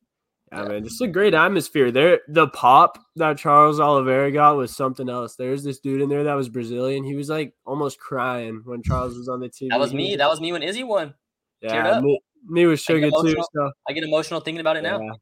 yeah, 0.52 0.62
Yeah. 0.62 0.68
man, 0.68 0.84
just 0.84 1.00
a 1.00 1.06
great 1.08 1.34
atmosphere. 1.34 1.90
There 1.90 2.20
the 2.28 2.48
pop 2.48 2.98
that 3.16 3.38
Charles 3.38 3.80
Oliveira 3.80 4.30
got 4.32 4.56
was 4.56 4.74
something 4.74 5.08
else. 5.08 5.36
There's 5.36 5.64
this 5.64 5.80
dude 5.80 6.00
in 6.02 6.08
there 6.08 6.24
that 6.24 6.34
was 6.34 6.48
Brazilian. 6.48 7.04
He 7.04 7.14
was 7.14 7.28
like 7.28 7.54
almost 7.64 7.98
crying 7.98 8.62
when 8.64 8.82
Charles 8.82 9.16
was 9.16 9.28
on 9.28 9.40
the 9.40 9.48
TV. 9.48 9.68
That 9.70 9.80
was 9.80 9.94
me. 9.94 10.16
That 10.16 10.28
was 10.28 10.40
me 10.40 10.52
when 10.52 10.62
Izzy 10.62 10.84
won. 10.84 11.14
yeah, 11.62 12.00
me, 12.00 12.20
me 12.46 12.64
get 12.64 12.78
Sugar 12.78 13.10
too. 13.10 13.36
So 13.54 13.72
I 13.88 13.92
get 13.92 14.04
emotional 14.04 14.40
thinking 14.40 14.60
about 14.60 14.76
it 14.76 14.82
now. 14.82 15.00
Yeah. 15.00 15.12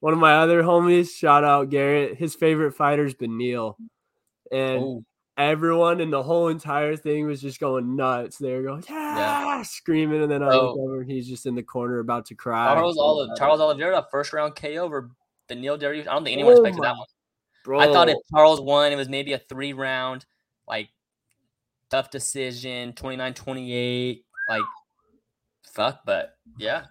One 0.00 0.14
of 0.14 0.18
my 0.18 0.38
other 0.38 0.62
homies, 0.62 1.10
shout 1.10 1.44
out 1.44 1.68
Garrett. 1.68 2.16
His 2.16 2.34
favorite 2.34 2.72
fighter's 2.72 3.14
been 3.14 3.36
Neil, 3.36 3.76
and 4.50 4.82
Ooh. 4.82 5.04
everyone 5.36 6.00
in 6.00 6.10
the 6.10 6.22
whole 6.22 6.48
entire 6.48 6.96
thing 6.96 7.26
was 7.26 7.42
just 7.42 7.60
going 7.60 7.96
nuts. 7.96 8.38
They 8.38 8.54
were 8.54 8.62
going 8.62 8.82
yeah, 8.88 9.62
screaming, 9.62 10.22
and 10.22 10.30
then 10.30 10.42
I 10.42 10.48
look 10.48 10.78
over 10.78 11.02
and 11.02 11.10
he's 11.10 11.28
just 11.28 11.44
in 11.44 11.54
the 11.54 11.62
corner 11.62 11.98
about 11.98 12.26
to 12.26 12.34
cry. 12.34 12.72
Charles 12.74 12.96
Olive. 12.96 13.30
Charles 13.36 13.60
Oliveira 13.60 14.06
firse 14.10 14.32
round 14.32 14.56
KO 14.56 14.78
over 14.78 15.10
Beneil 15.50 15.78
Dariush. 15.78 16.08
I 16.08 16.14
don't 16.14 16.24
think 16.24 16.34
anyone 16.34 16.54
Oh 16.54 16.60
expected 16.60 16.82
that 16.82 16.96
one. 16.96 17.06
Bro, 17.62 17.80
I 17.80 17.92
thought 17.92 18.08
if 18.08 18.16
Charles 18.34 18.60
won, 18.60 18.90
it 18.90 18.96
was 18.96 19.10
maybe 19.10 19.34
a 19.34 19.38
three 19.38 19.74
round, 19.74 20.24
like 20.66 20.88
tough 21.90 22.10
decision, 22.10 22.94
29-28, 22.94 24.22
like 24.48 24.62
fuck, 25.74 26.00
but 26.04 26.36
yeah. 26.58 26.84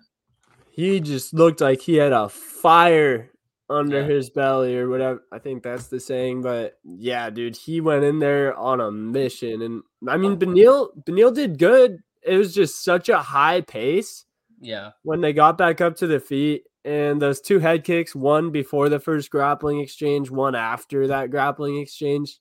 he 0.69 0.99
just 0.99 1.33
looked 1.33 1.61
like 1.61 1.81
he 1.81 1.95
had 1.95 2.11
a 2.13 2.29
fire 2.29 3.31
under 3.69 4.01
Yeah. 4.01 4.07
his 4.07 4.29
belly 4.29 4.75
or 4.77 4.89
whatever. 4.89 5.23
I 5.31 5.39
think 5.39 5.61
that's 5.63 5.87
the 5.87 5.99
saying. 5.99 6.41
But 6.41 6.79
yeah, 6.83 7.29
dude, 7.29 7.55
he 7.55 7.81
went 7.81 8.03
in 8.03 8.19
there 8.19 8.55
on 8.57 8.81
a 8.81 8.91
mission, 8.91 9.61
and 9.61 9.83
I 10.07 10.17
mean, 10.17 10.37
Beneil 10.37 10.89
Beneil 11.05 11.33
did 11.33 11.59
good. 11.59 11.99
It 12.23 12.37
was 12.37 12.53
just 12.53 12.83
such 12.83 13.09
a 13.09 13.19
high 13.19 13.61
pace. 13.61 14.25
Yeah. 14.61 14.91
when 15.03 15.21
they 15.21 15.31
got 15.31 15.57
back 15.57 15.79
up 15.79 15.95
to 15.97 16.07
the 16.07 16.19
feet 16.19 16.63
and 16.83 17.21
those 17.21 17.39
two 17.39 17.59
head 17.59 17.85
kicks, 17.85 18.13
one 18.13 18.51
before 18.51 18.89
the 18.89 18.99
first 18.99 19.29
grappling 19.29 19.79
exchange, 19.79 20.29
one 20.29 20.53
after 20.53 21.07
that 21.07 21.31
grappling 21.31 21.77
exchange. 21.77 22.39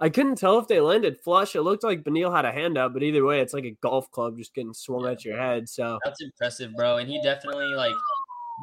I 0.00 0.08
couldn't 0.08 0.36
tell 0.36 0.58
if 0.58 0.68
they 0.68 0.80
landed 0.80 1.20
flush. 1.20 1.56
It 1.56 1.62
looked 1.62 1.84
like 1.84 2.04
Beneil 2.04 2.34
had 2.34 2.44
a 2.44 2.52
hand 2.52 2.78
up, 2.78 2.92
but 2.92 3.02
either 3.02 3.24
way, 3.24 3.40
it's 3.40 3.52
like 3.52 3.64
a 3.64 3.76
golf 3.82 4.10
club 4.10 4.36
just 4.36 4.54
getting 4.54 4.74
swung 4.74 5.06
at 5.06 5.24
your 5.24 5.36
head. 5.36 5.68
So 5.68 5.98
That's 6.04 6.20
impressive, 6.22 6.74
bro. 6.74 6.98
And 6.98 7.08
he 7.08 7.20
definitely 7.22 7.66
like 7.74 7.94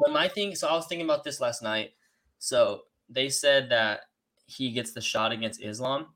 but 0.02 0.12
my 0.12 0.28
thing 0.28 0.54
so 0.54 0.68
I 0.68 0.74
was 0.74 0.86
thinking 0.86 1.06
about 1.06 1.24
this 1.24 1.40
last 1.40 1.62
night. 1.62 1.92
So 2.38 2.82
they 3.08 3.28
said 3.28 3.70
that 3.70 4.00
he 4.46 4.70
gets 4.70 4.92
the 4.92 5.00
shot 5.00 5.32
against 5.32 5.62
Islam. 5.62 6.06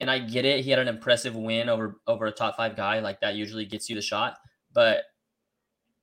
And 0.00 0.10
I 0.10 0.18
get 0.18 0.44
it. 0.44 0.62
He 0.62 0.70
had 0.70 0.78
an 0.78 0.88
impressive 0.88 1.34
win 1.34 1.70
over 1.70 2.00
over 2.06 2.26
a 2.26 2.32
top 2.32 2.56
five 2.56 2.76
guy. 2.76 3.00
Like 3.00 3.20
that 3.20 3.34
usually 3.34 3.64
gets 3.64 3.88
you 3.88 3.96
the 3.96 4.02
shot. 4.02 4.36
But 4.74 5.04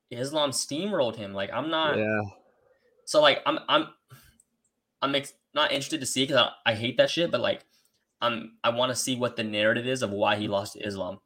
Islam 0.10 0.52
steamrolled 0.52 1.16
him. 1.16 1.34
Like 1.34 1.52
I'm 1.54 1.70
not 1.70 1.98
yeah, 1.98 2.22
so 3.06 3.22
like 3.22 3.42
I'm 3.46 3.60
I'm 3.70 3.88
I'm 5.02 5.16
ex- 5.16 5.34
not 5.54 5.72
interested 5.72 6.00
to 6.00 6.06
see 6.06 6.24
because 6.24 6.38
I, 6.38 6.72
I 6.72 6.74
hate 6.74 6.98
that 6.98 7.12
shit, 7.12 7.30
but 7.30 7.42
like 7.42 7.66
I'm 8.24 8.54
I 8.64 8.70
want 8.70 8.92
to 8.92 8.96
see 8.96 9.16
what 9.16 9.36
the 9.36 9.44
narrative 9.44 9.86
is 9.86 10.02
of 10.02 10.12
why 10.12 10.38
he 10.38 10.46
mm-hmm. 10.46 10.54
lost 10.54 10.74
to 10.74 10.80
Islam. 10.80 11.20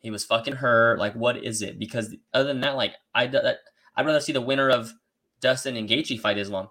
He 0.00 0.10
was 0.10 0.24
fucking 0.24 0.56
her. 0.56 0.96
Like, 0.98 1.14
what 1.14 1.42
is 1.42 1.62
it? 1.62 1.78
Because 1.78 2.14
other 2.32 2.48
than 2.48 2.60
that, 2.60 2.76
like, 2.76 2.94
I 3.14 3.24
I'd 3.24 4.06
rather 4.06 4.20
see 4.20 4.32
the 4.32 4.40
winner 4.40 4.68
of 4.68 4.92
Dustin 5.40 5.76
and 5.76 5.88
Gaethje 5.88 6.20
fight 6.20 6.38
Islam. 6.38 6.68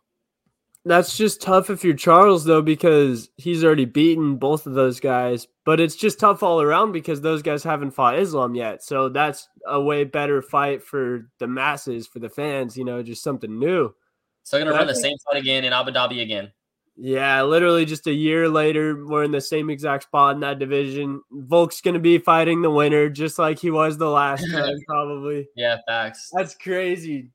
That's 0.87 1.17
just 1.17 1.41
tough 1.41 1.71
if 1.71 1.83
you're 1.83 1.95
Charles 1.95 2.45
though, 2.45 2.61
because 2.61 3.29
he's 3.37 3.63
already 3.63 3.85
beaten 3.85 4.35
both 4.35 4.67
of 4.67 4.75
those 4.75 4.99
guys. 4.99 5.47
But 5.65 5.79
it's 5.79 5.95
just 5.95 6.19
tough 6.19 6.43
all 6.43 6.61
around 6.61 6.91
because 6.91 7.21
those 7.21 7.41
guys 7.41 7.63
haven't 7.63 7.91
fought 7.91 8.19
Islam 8.19 8.53
yet. 8.53 8.83
So 8.83 9.09
that's 9.09 9.49
a 9.65 9.81
way 9.81 10.03
better 10.03 10.43
fight 10.43 10.83
for 10.83 11.27
the 11.39 11.47
masses, 11.47 12.05
for 12.05 12.19
the 12.19 12.29
fans. 12.29 12.77
You 12.77 12.85
know, 12.85 13.01
just 13.01 13.23
something 13.23 13.57
new. 13.57 13.95
So 14.43 14.59
I'm 14.59 14.65
gonna 14.65 14.77
run 14.77 14.85
the 14.85 14.93
same 14.93 15.17
fight 15.25 15.41
again 15.41 15.63
in 15.63 15.73
Abu 15.73 15.89
Dhabi 15.89 16.21
again. 16.21 16.51
Yeah, 16.97 17.43
literally 17.43 17.83
just 17.85 18.07
a 18.07 18.13
year 18.13 18.47
later, 18.47 19.05
we're 19.05 19.23
in 19.23 19.31
the 19.31 19.41
same 19.41 19.69
exact 19.69 20.03
spot 20.03 20.35
in 20.35 20.41
that 20.41 20.59
division. 20.59 21.21
Volk's 21.29 21.81
gonna 21.81 21.99
be 21.99 22.17
fighting 22.19 22.61
the 22.61 22.69
winner, 22.69 23.09
just 23.09 23.37
like 23.37 23.59
he 23.59 23.69
was 23.69 23.97
the 23.97 24.09
last 24.09 24.45
time, 24.51 24.77
probably. 24.87 25.47
Yeah, 25.55 25.77
facts. 25.87 26.29
That's 26.33 26.55
crazy. 26.55 27.31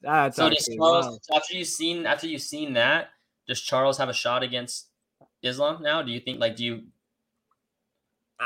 That's 0.00 0.36
so 0.36 0.48
does 0.48 0.68
Charles 0.74 1.20
after 1.34 1.56
you've 1.56 1.68
seen 1.68 2.06
after 2.06 2.26
you've 2.26 2.40
seen 2.40 2.72
that, 2.74 3.10
does 3.46 3.60
Charles 3.60 3.98
have 3.98 4.08
a 4.08 4.14
shot 4.14 4.42
against 4.42 4.88
Islam 5.42 5.82
now? 5.82 6.00
Do 6.00 6.10
you 6.10 6.20
think 6.20 6.40
like 6.40 6.56
do 6.56 6.64
you 6.64 6.84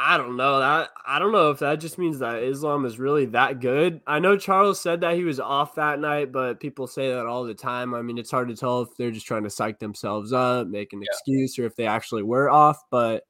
I 0.00 0.17
don't 0.17 0.37
know. 0.37 0.61
That 0.61 0.90
I 1.05 1.19
don't 1.19 1.33
know 1.33 1.50
if 1.50 1.59
that 1.59 1.81
just 1.81 1.99
means 1.99 2.21
that 2.21 2.43
Islam 2.43 2.85
is 2.85 2.99
really 2.99 3.26
that 3.26 3.61
good. 3.61 4.00
I 4.07 4.21
know 4.21 4.37
Charles 4.37 4.81
said 4.81 5.00
that 5.00 5.17
he 5.17 5.25
was 5.25 5.40
off 5.40 5.75
that 5.75 5.99
night, 5.99 6.31
but 6.31 6.61
people 6.61 6.87
say 6.87 7.11
that 7.11 7.26
all 7.26 7.45
the 7.45 7.55
time. 7.55 7.95
I 7.95 8.02
mean, 8.02 8.17
it's 8.17 8.31
hard 8.31 8.49
to 8.49 8.57
tell 8.57 8.83
if 8.83 8.97
they're 8.97 9.11
just 9.11 9.26
trying 9.26 9.43
to 9.43 9.50
psych 9.50 9.81
themselves 9.81 10.33
up, 10.33 10.69
make 10.69 10.93
an 10.93 11.00
yeah. 11.02 11.07
excuse, 11.11 11.59
or 11.59 11.67
if 11.67 11.75
they 11.75 11.87
actually 11.87 12.23
were 12.23 12.49
off. 12.49 12.81
But 12.90 13.25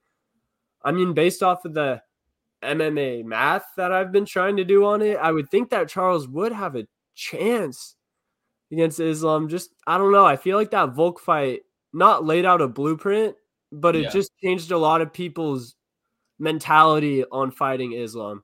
I 0.85 0.93
mean, 0.93 1.15
based 1.15 1.43
off 1.43 1.65
of 1.65 1.73
the 1.73 2.03
MMA 2.63 3.25
math 3.25 3.65
that 3.77 3.93
I've 3.93 4.13
been 4.13 4.27
trying 4.27 4.59
to 4.59 4.65
do 4.65 4.85
on 4.85 5.01
it, 5.01 5.17
I 5.17 5.33
would 5.33 5.51
think 5.51 5.71
that 5.71 5.89
Charles 5.89 6.29
would 6.29 6.53
have 6.53 6.77
a 6.77 6.87
chance 7.15 7.97
against 8.71 9.01
Islam. 9.01 9.49
Just 9.49 9.71
I 9.87 9.97
don't 9.97 10.13
know. 10.13 10.27
I 10.27 10.37
feel 10.37 10.59
like 10.59 10.73
that 10.73 10.95
Volk 10.95 11.19
fight 11.19 11.63
not 11.95 12.27
laid 12.27 12.45
out 12.45 12.61
a 12.61 12.69
blueprint, 12.69 13.37
but 13.73 13.97
it 13.97 14.03
yeah. 14.03 14.11
just 14.11 14.33
changed 14.43 14.71
a 14.71 14.79
lot 14.79 15.01
of 15.01 15.13
people's 15.15 15.75
mentality 16.39 17.25
on 17.25 17.51
fighting 17.51 17.93
Islam. 17.93 18.43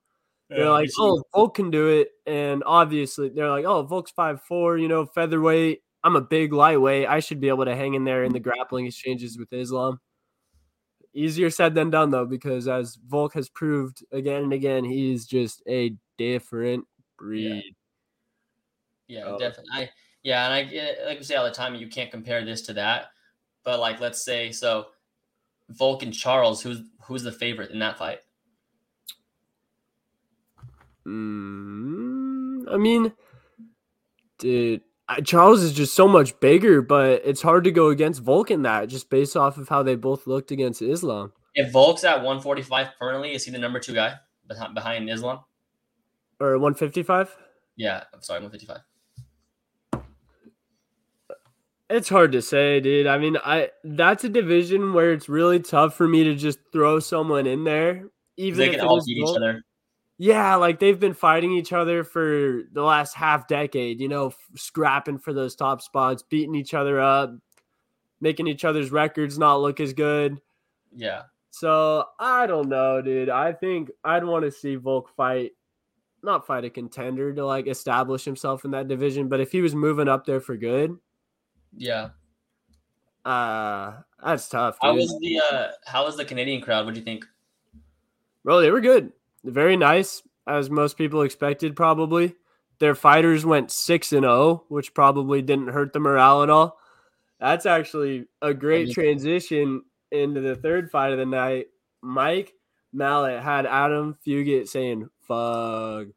They're 0.51 0.65
yeah, 0.65 0.71
like, 0.71 0.91
oh, 0.99 1.23
Volk 1.35 1.55
can 1.55 1.71
do 1.71 1.89
it. 1.89 2.09
And 2.27 2.63
obviously, 2.67 3.31
they're 3.31 3.51
like, 3.51 3.65
oh, 3.65 3.83
Volk's 3.83 4.11
five 4.11 4.43
four, 4.43 4.77
you 4.77 4.89
know, 4.89 5.07
featherweight. 5.07 5.81
I'm 6.03 6.17
a 6.17 6.21
big 6.21 6.53
lightweight. 6.53 7.09
I 7.09 7.21
should 7.21 7.41
be 7.41 7.49
able 7.49 7.65
to 7.65 7.75
hang 7.75 7.95
in 7.95 8.05
there 8.05 8.25
in 8.25 8.33
the 8.33 8.41
grappling 8.41 8.87
exchanges 8.87 9.39
with 9.39 9.53
Islam. 9.53 10.01
Easier 11.15 11.49
said 11.49 11.75
than 11.75 11.91
done, 11.91 12.11
though, 12.11 12.27
because 12.27 12.69
as 12.69 12.99
Volk 13.07 13.35
has 13.35 13.49
proved 13.49 14.05
again 14.13 14.43
and 14.43 14.53
again, 14.53 14.85
he's 14.85 15.27
just 15.27 15.63
a 15.67 15.95
different 16.19 16.85
breed. 17.17 17.75
Yeah, 19.07 19.21
yeah 19.21 19.25
oh. 19.27 19.39
definitely. 19.39 19.71
I, 19.73 19.91
yeah, 20.23 20.47
and 20.47 20.55
I 20.55 21.07
like 21.07 21.19
we 21.19 21.25
say 21.25 21.37
all 21.37 21.45
the 21.45 21.51
time, 21.51 21.75
you 21.75 21.89
can't 21.89 22.11
compare 22.11 22.45
this 22.45 22.63
to 22.63 22.75
that. 22.75 23.07
But 23.65 23.81
like, 23.81 24.01
let's 24.01 24.25
say 24.25 24.53
so 24.53 24.89
Volk 25.69 26.03
and 26.03 26.13
Charles, 26.13 26.63
who's 26.63 26.83
who's 27.03 27.23
the 27.23 27.33
favorite 27.33 27.71
in 27.71 27.79
that 27.81 27.99
fight? 27.99 28.21
Mm, 31.07 32.65
I 32.73 32.77
mean, 32.77 33.13
dude, 34.39 34.83
Charles 35.25 35.63
is 35.63 35.73
just 35.73 35.95
so 35.95 36.09
much 36.09 36.39
bigger, 36.41 36.81
but 36.81 37.23
it's 37.25 37.43
hard 37.43 37.65
to 37.65 37.71
go 37.71 37.89
against 37.89 38.23
Volk 38.23 38.51
in 38.51 38.63
that 38.63 38.89
just 38.89 39.11
based 39.11 39.37
off 39.37 39.59
of 39.59 39.69
how 39.69 39.83
they 39.83 39.97
both 39.97 40.27
looked 40.27 40.51
against 40.51 40.81
Islam. 40.81 41.33
If 41.55 41.73
Volk's 41.73 42.05
at 42.05 42.17
145 42.17 42.89
permanently, 42.99 43.35
is 43.35 43.45
he 43.45 43.51
the 43.51 43.59
number 43.59 43.79
two 43.79 43.95
guy 43.95 44.15
behind 44.47 45.09
Islam? 45.09 45.41
Or 46.41 46.59
155? 46.59 47.37
Yeah, 47.77 48.05
I'm 48.13 48.23
sorry, 48.23 48.39
155. 48.41 48.81
It's 51.91 52.09
hard 52.09 52.33
to 52.33 52.43
say, 52.43 52.81
dude. 52.81 53.07
I 53.07 53.19
mean, 53.19 53.37
I 53.45 53.71
that's 53.85 54.25
a 54.25 54.29
division 54.29 54.95
where 54.95 55.13
it's 55.13 55.29
really 55.29 55.61
tough 55.61 55.95
for 55.95 56.09
me 56.09 56.25
to 56.25 56.35
just 56.35 56.59
throw 56.73 56.99
someone 56.99 57.47
in 57.47 57.65
there. 57.65 58.09
Even 58.37 58.59
they 58.59 58.71
can 58.71 58.81
all 58.81 59.05
beat 59.05 59.19
each 59.19 59.37
other. 59.37 59.63
Yeah, 60.17 60.55
like 60.57 60.79
they've 60.79 60.99
been 60.99 61.15
fighting 61.15 61.53
each 61.53 61.73
other 61.73 62.05
for 62.05 62.63
the 62.73 62.83
last 62.83 63.15
half 63.15 63.49
decade, 63.49 64.01
you 64.01 64.09
know, 64.09 64.33
scrapping 64.55 65.19
for 65.19 65.33
those 65.33 65.57
top 65.57 65.83
spots, 65.83 66.23
beating 66.23 66.55
each 66.55 66.73
other 66.73 67.01
up, 67.01 67.35
making 68.21 68.47
each 68.47 68.65
other's 68.65 68.93
records 68.93 69.39
not 69.39 69.61
look 69.61 69.81
as 69.81 69.93
good. 69.93 70.41
Yeah. 70.95 71.23
So 71.51 72.07
I 72.19 72.47
don't 72.47 72.69
know, 72.69 73.03
dude. 73.03 73.29
I 73.29 73.53
think 73.53 73.91
I'd 74.05 74.25
want 74.25 74.45
to 74.45 74.51
see 74.51 74.77
Volk 74.77 75.11
fight, 75.17 75.53
not 76.23 76.47
fight 76.47 76.65
a 76.65 76.71
contender 76.71 77.33
to 77.35 77.45
like 77.45 77.67
establish 77.67 78.25
himself 78.25 78.65
in 78.65 78.71
that 78.71 78.89
division, 78.89 79.29
but 79.29 79.41
if 79.41 79.53
he 79.53 79.61
was 79.61 79.75
moving 79.75 80.09
up 80.09 80.25
there 80.25 80.41
for 80.41 80.57
good, 80.57 80.97
yeah. 81.77 82.11
Uh 83.25 83.95
that's 84.23 84.49
tough. 84.49 84.79
Dude. 84.81 84.89
How 84.89 84.95
was 84.95 85.19
the 85.21 85.41
uh 85.51 85.69
how 85.87 86.05
was 86.05 86.17
the 86.17 86.25
Canadian 86.25 86.61
crowd? 86.61 86.85
What 86.85 86.95
do 86.95 87.01
you 87.01 87.05
think? 87.05 87.25
Bro, 88.45 88.61
they 88.61 88.71
were 88.71 88.81
good. 88.81 89.13
Very 89.45 89.77
nice, 89.77 90.23
as 90.47 90.71
most 90.71 90.99
people 90.99 91.23
expected, 91.23 91.77
probably. 91.77 92.35
Their 92.79 92.95
fighters 92.95 93.47
went 93.47 93.71
six 93.71 94.13
and 94.13 94.25
zero, 94.25 94.35
oh, 94.35 94.65
which 94.69 94.95
probably 94.95 95.43
didn't 95.43 95.69
hurt 95.69 95.93
the 95.93 96.01
morale 96.01 96.43
at 96.43 96.51
all. 96.51 96.79
That's 97.41 97.67
actually 97.67 98.27
a 98.43 98.53
great 98.53 98.91
transition 98.91 99.83
into 100.11 100.41
the 100.41 100.57
third 100.57 100.91
fight 100.91 101.13
of 101.13 101.19
the 101.19 101.27
night. 101.27 101.67
Mike 102.03 102.53
Mallet 102.93 103.43
had 103.43 103.67
Adam 103.67 104.17
Fugitt 104.27 104.69
saying, 104.69 105.09
"Fuck, 105.23 106.09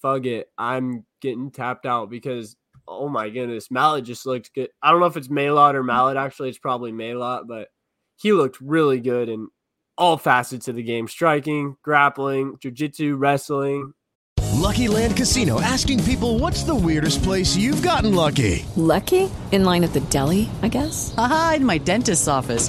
fuck 0.00 0.26
it, 0.26 0.50
I'm 0.56 1.04
getting 1.20 1.50
tapped 1.50 1.86
out 1.86 2.10
because 2.10 2.56
oh 2.88 3.08
my 3.08 3.28
goodness, 3.28 3.70
Mallet 3.70 4.04
just 4.04 4.26
looked 4.26 4.54
good. 4.54 4.70
I 4.82 4.90
don't 4.90 5.00
know 5.00 5.06
if 5.06 5.16
it's 5.16 5.28
Malot 5.28 5.74
or 5.74 5.82
Mallet. 5.82 6.16
Actually, 6.16 6.48
it's 6.48 6.58
probably 6.58 6.92
Malot, 6.92 7.46
but 7.46 7.68
he 8.16 8.32
looked 8.32 8.60
really 8.60 9.00
good 9.00 9.28
in 9.28 9.48
all 9.96 10.16
facets 10.16 10.68
of 10.68 10.76
the 10.76 10.82
game: 10.82 11.06
striking, 11.08 11.76
grappling, 11.82 12.56
jiu-jitsu, 12.60 13.16
wrestling. 13.16 13.92
Lucky 14.54 14.88
Land 14.88 15.16
Casino 15.16 15.60
asking 15.60 16.02
people, 16.04 16.38
"What's 16.38 16.64
the 16.64 16.74
weirdest 16.74 17.22
place 17.22 17.56
you've 17.56 17.82
gotten 17.82 18.14
lucky?" 18.14 18.64
Lucky 18.76 19.30
in 19.52 19.64
line 19.64 19.84
at 19.84 19.92
the 19.92 20.00
deli, 20.00 20.48
I 20.62 20.68
guess. 20.68 21.14
Aha, 21.16 21.54
in 21.56 21.64
my 21.64 21.78
dentist's 21.78 22.28
office. 22.28 22.68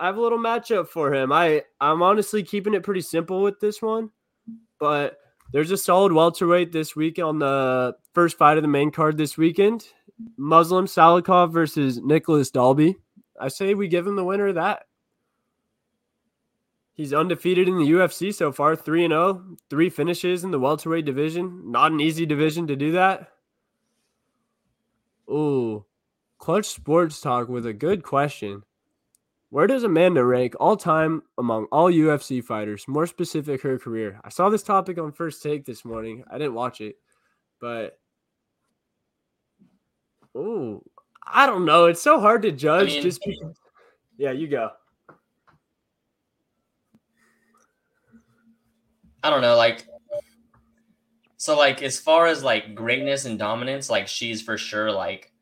I 0.00 0.06
have 0.06 0.16
a 0.16 0.20
little 0.20 0.38
matchup 0.38 0.88
for 0.88 1.12
him. 1.12 1.30
I 1.30 1.62
I'm 1.78 2.02
honestly 2.02 2.42
keeping 2.42 2.72
it 2.72 2.82
pretty 2.82 3.02
simple 3.02 3.42
with 3.42 3.60
this 3.60 3.82
one, 3.82 4.10
but 4.78 5.18
there's 5.52 5.70
a 5.70 5.76
solid 5.76 6.12
welterweight 6.12 6.72
this 6.72 6.96
week 6.96 7.18
on 7.18 7.38
the 7.38 7.94
first 8.14 8.38
fight 8.38 8.56
of 8.56 8.62
the 8.62 8.68
main 8.68 8.90
card 8.90 9.18
this 9.18 9.36
weekend. 9.36 9.86
Muslim 10.38 10.86
Salikhov 10.86 11.52
versus 11.52 11.98
Nicolas 11.98 12.50
Dalby. 12.50 12.96
I 13.38 13.48
say 13.48 13.74
we 13.74 13.88
give 13.88 14.06
him 14.06 14.16
the 14.16 14.24
winner 14.24 14.48
of 14.48 14.54
that. 14.54 14.84
He's 16.94 17.12
undefeated 17.12 17.68
in 17.68 17.78
the 17.78 17.90
UFC 17.92 18.34
so 18.34 18.52
far, 18.52 18.76
3 18.76 19.04
and 19.04 19.12
0, 19.12 19.56
three 19.68 19.88
finishes 19.90 20.44
in 20.44 20.50
the 20.50 20.58
welterweight 20.58 21.04
division. 21.04 21.70
Not 21.70 21.92
an 21.92 22.00
easy 22.00 22.24
division 22.26 22.66
to 22.68 22.76
do 22.76 22.92
that. 22.92 23.32
Ooh, 25.30 25.84
Clutch 26.38 26.66
Sports 26.66 27.20
Talk 27.20 27.48
with 27.48 27.66
a 27.66 27.72
good 27.72 28.02
question. 28.02 28.64
Where 29.50 29.66
does 29.66 29.82
Amanda 29.82 30.24
rank 30.24 30.54
all 30.60 30.76
time 30.76 31.22
among 31.36 31.66
all 31.72 31.90
UFC 31.90 32.42
fighters? 32.42 32.86
More 32.86 33.06
specific, 33.06 33.62
her 33.62 33.78
career. 33.78 34.20
I 34.24 34.28
saw 34.28 34.48
this 34.48 34.62
topic 34.62 34.96
on 34.96 35.10
First 35.10 35.42
Take 35.42 35.64
this 35.64 35.84
morning. 35.84 36.22
I 36.30 36.38
didn't 36.38 36.54
watch 36.54 36.80
it, 36.80 36.96
but 37.60 37.98
oh, 40.36 40.84
I 41.26 41.46
don't 41.46 41.64
know. 41.64 41.86
It's 41.86 42.00
so 42.00 42.20
hard 42.20 42.42
to 42.42 42.52
judge. 42.52 42.90
I 42.90 42.92
mean, 42.92 43.02
just 43.02 43.20
because... 43.24 43.56
yeah, 44.16 44.30
you 44.30 44.46
go. 44.46 44.70
I 49.22 49.30
don't 49.30 49.42
know, 49.42 49.56
like 49.56 49.86
so 51.36 51.56
like 51.56 51.82
as 51.82 51.98
far 51.98 52.26
as 52.26 52.44
like 52.44 52.74
greatness 52.74 53.24
and 53.24 53.38
dominance, 53.38 53.90
like 53.90 54.06
she's 54.06 54.40
for 54.40 54.56
sure 54.56 54.92
like 54.92 55.32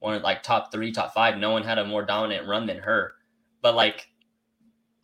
one 0.00 0.14
of 0.14 0.22
like 0.22 0.42
top 0.42 0.72
three, 0.72 0.90
top 0.90 1.14
five. 1.14 1.38
No 1.38 1.50
one 1.50 1.62
had 1.62 1.78
a 1.78 1.84
more 1.84 2.04
dominant 2.04 2.48
run 2.48 2.66
than 2.66 2.78
her. 2.78 3.14
But 3.62 3.74
like, 3.74 4.08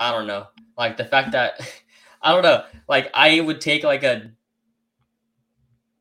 I 0.01 0.13
don't 0.13 0.27
know. 0.27 0.47
Like 0.77 0.97
the 0.97 1.05
fact 1.05 1.33
that 1.33 1.61
I 2.23 2.33
don't 2.33 2.43
know. 2.43 2.65
Like 2.89 3.11
I 3.15 3.41
would 3.41 3.61
take 3.61 3.85
like 3.85 4.03
a. 4.03 4.33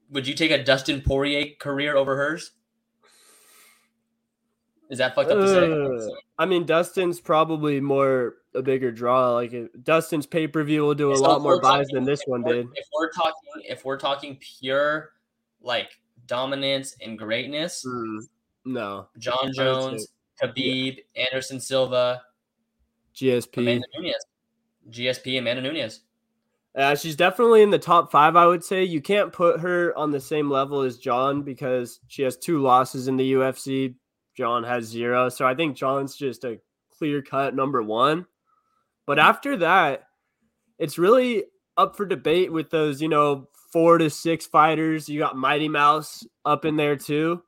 Would 0.09 0.25
you 0.27 0.33
take 0.33 0.51
a 0.51 0.63
Dustin 0.63 1.01
Poirier 1.01 1.55
career 1.59 1.95
over 1.95 2.15
hers? 2.15 2.51
Is 4.89 4.99
that 4.99 5.15
fucked 5.15 5.29
up 5.31 5.39
to 5.39 5.47
say? 5.47 5.69
Uh, 6.11 6.15
I 6.39 6.45
mean, 6.45 6.65
Dustin's 6.65 7.19
probably 7.19 7.81
more 7.81 8.35
a 8.55 8.61
bigger 8.61 8.89
draw. 8.91 9.33
Like 9.33 9.53
Dustin's 9.83 10.25
pay 10.25 10.47
per 10.47 10.63
view 10.63 10.83
will 10.83 10.95
do 10.95 11.11
a 11.11 11.17
So 11.17 11.23
lot 11.23 11.41
more 11.41 11.59
buys 11.59 11.87
talking- 11.87 11.95
than 11.95 12.03
this 12.05 12.23
one 12.25 12.41
did. 12.43 12.67
If 12.73 12.87
we're 12.97 13.11
talking, 13.11 13.33
if 13.67 13.83
we're 13.83 13.99
talking 13.99 14.37
pure 14.59 15.11
like 15.61 15.89
dominance 16.25 16.95
and 17.01 17.17
greatness, 17.19 17.83
Mm, 17.85 18.19
no, 18.65 19.07
John 19.17 19.37
I 19.41 19.45
would 19.47 19.55
say- 19.55 19.63
Jones, 19.63 20.07
Khabib, 20.41 20.99
Anderson 21.17 21.59
Silva, 21.59 22.21
GSP. 23.17 23.57
Amanda 23.57 23.87
Nunes, 23.97 24.25
GSP, 24.89 25.39
Amanda 25.39 25.61
Nunes. 25.61 26.01
Uh, 26.75 26.95
she's 26.95 27.15
definitely 27.15 27.63
in 27.63 27.71
the 27.71 27.79
top 27.79 28.11
five. 28.11 28.35
I 28.35 28.45
would 28.45 28.63
say 28.63 28.83
you 28.83 29.01
can't 29.01 29.33
put 29.33 29.59
her 29.61 29.97
on 29.97 30.11
the 30.11 30.19
same 30.19 30.49
level 30.49 30.81
as 30.81 30.99
John 30.99 31.41
because 31.41 31.99
she 32.07 32.21
has 32.21 32.37
two 32.37 32.61
losses 32.61 33.07
in 33.07 33.17
the 33.17 33.33
UFC. 33.33 33.95
John 34.35 34.63
has 34.63 34.85
zero, 34.85 35.29
so 35.29 35.47
I 35.47 35.55
think 35.55 35.75
John's 35.75 36.15
just 36.15 36.43
a 36.43 36.59
clear 36.95 37.23
cut 37.23 37.55
number 37.55 37.81
one. 37.81 38.27
But 39.07 39.17
after 39.17 39.57
that, 39.57 40.03
it's 40.77 40.99
really 40.99 41.45
up 41.77 41.95
for 41.95 42.05
debate 42.05 42.51
with 42.51 42.69
those, 42.69 43.01
you 43.01 43.07
know, 43.07 43.49
four 43.71 43.97
to 43.97 44.11
six 44.11 44.45
fighters. 44.45 45.09
You 45.09 45.19
got 45.19 45.35
Mighty 45.35 45.69
Mouse 45.69 46.27
up 46.45 46.65
in 46.65 46.75
there 46.75 46.95
too. 46.95 47.41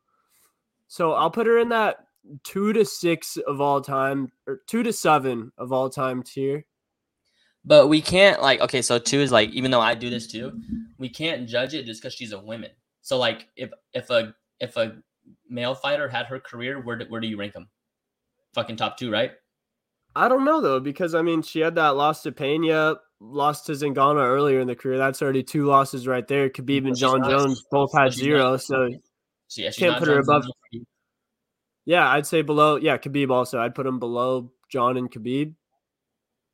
So 0.87 1.13
I'll 1.13 1.29
put 1.29 1.45
her 1.45 1.59
in 1.59 1.69
that 1.69 1.97
two 2.43 2.73
to 2.73 2.85
six 2.85 3.37
of 3.37 3.61
all 3.61 3.81
time, 3.81 4.31
or 4.47 4.61
two 4.67 4.83
to 4.83 4.93
seven 4.93 5.51
of 5.57 5.71
all 5.71 5.89
time 5.89 6.23
tier. 6.23 6.65
But 7.65 7.87
we 7.87 8.01
can't 8.01 8.41
like 8.41 8.61
okay, 8.61 8.81
so 8.81 8.99
two 8.99 9.19
is 9.19 9.31
like 9.31 9.49
even 9.51 9.71
though 9.71 9.81
I 9.81 9.95
do 9.95 10.09
this 10.09 10.27
too, 10.27 10.59
we 10.97 11.09
can't 11.09 11.47
judge 11.47 11.73
it 11.73 11.85
just 11.85 12.01
because 12.01 12.13
she's 12.13 12.31
a 12.31 12.39
woman. 12.39 12.71
So 13.01 13.17
like 13.17 13.47
if 13.55 13.69
if 13.93 14.09
a 14.09 14.33
if 14.59 14.77
a 14.77 14.97
male 15.49 15.75
fighter 15.75 16.07
had 16.07 16.25
her 16.27 16.39
career, 16.39 16.81
where 16.81 16.97
do, 16.97 17.05
where 17.09 17.21
do 17.21 17.27
you 17.27 17.37
rank 17.37 17.53
them? 17.53 17.69
Fucking 18.53 18.77
top 18.77 18.97
two, 18.97 19.11
right? 19.11 19.31
I 20.15 20.27
don't 20.27 20.45
know 20.45 20.61
though, 20.61 20.79
because 20.79 21.13
I 21.13 21.21
mean, 21.21 21.41
she 21.41 21.59
had 21.59 21.75
that 21.75 21.95
loss 21.95 22.23
to 22.23 22.31
Pena, 22.31 22.95
lost 23.19 23.65
to 23.67 23.73
Zingano 23.73 24.23
earlier 24.25 24.59
in 24.59 24.67
the 24.67 24.75
career. 24.75 24.97
That's 24.97 25.21
already 25.21 25.43
two 25.43 25.65
losses 25.65 26.07
right 26.07 26.27
there. 26.27 26.49
Khabib 26.49 26.87
and 26.87 26.97
John 26.97 27.23
Jones 27.23 27.63
both 27.71 27.93
had 27.93 28.13
zero, 28.13 28.57
so 28.57 28.89
So 29.49 29.63
yeah, 29.63 29.71
can't 29.71 29.97
put 29.97 30.07
her 30.07 30.19
above. 30.19 30.45
Yeah, 31.85 32.07
I'd 32.09 32.27
say 32.27 32.41
below. 32.41 32.75
Yeah, 32.75 32.97
Khabib 32.97 33.31
also. 33.31 33.59
I'd 33.59 33.75
put 33.75 33.87
him 33.87 33.99
below 33.99 34.51
John 34.69 34.97
and 34.97 35.11
Khabib, 35.11 35.55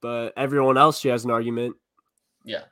but 0.01 0.33
everyone 0.37 0.77
else 0.77 0.99
she 0.99 1.09
has 1.09 1.25
an 1.25 1.31
argument. 1.31 1.75
Yeah. 2.43 2.63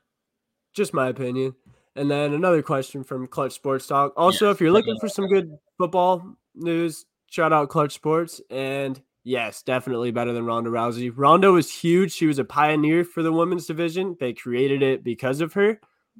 Just 0.73 0.93
my 0.93 1.07
opinion. 1.07 1.55
And 1.95 2.09
then 2.09 2.33
another 2.33 2.61
question 2.61 3.03
from 3.03 3.27
Clutch 3.27 3.53
Sports 3.53 3.85
Talk. 3.85 4.13
Also, 4.17 4.49
if 4.49 4.59
you're 4.59 4.71
looking 4.71 4.97
for 4.99 5.07
some 5.07 5.27
good 5.27 5.51
football 5.77 6.23
news, 6.55 7.05
shout 7.29 7.53
out 7.53 7.69
Clutch 7.69 7.93
Sports. 7.93 8.41
And 8.49 8.99
yes, 9.23 9.61
definitely 9.61 10.11
better 10.11 10.33
than 10.33 10.45
Ronda 10.45 10.71
Rousey. 10.71 11.11
Ronda 11.13 11.51
was 11.51 11.71
huge. 11.71 12.11
She 12.11 12.25
was 12.25 12.39
a 12.39 12.45
pioneer 12.45 13.03
for 13.03 13.21
the 13.21 13.31
women's 13.31 13.67
division. 13.67 14.17
They 14.19 14.33
created 14.33 14.81
it 14.81 15.03
because 15.03 15.41
of 15.41 15.53
her. 15.53 15.79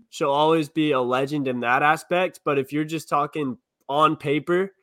She'll 0.09 0.29
always 0.29 0.69
be 0.69 0.91
a 0.91 1.01
legend 1.01 1.47
in 1.47 1.61
that 1.61 1.81
aspect. 1.81 2.41
But 2.45 2.59
if 2.59 2.71
you're 2.71 2.83
just 2.83 3.09
talking 3.09 3.57
on 3.89 4.15
paper, 4.15 4.73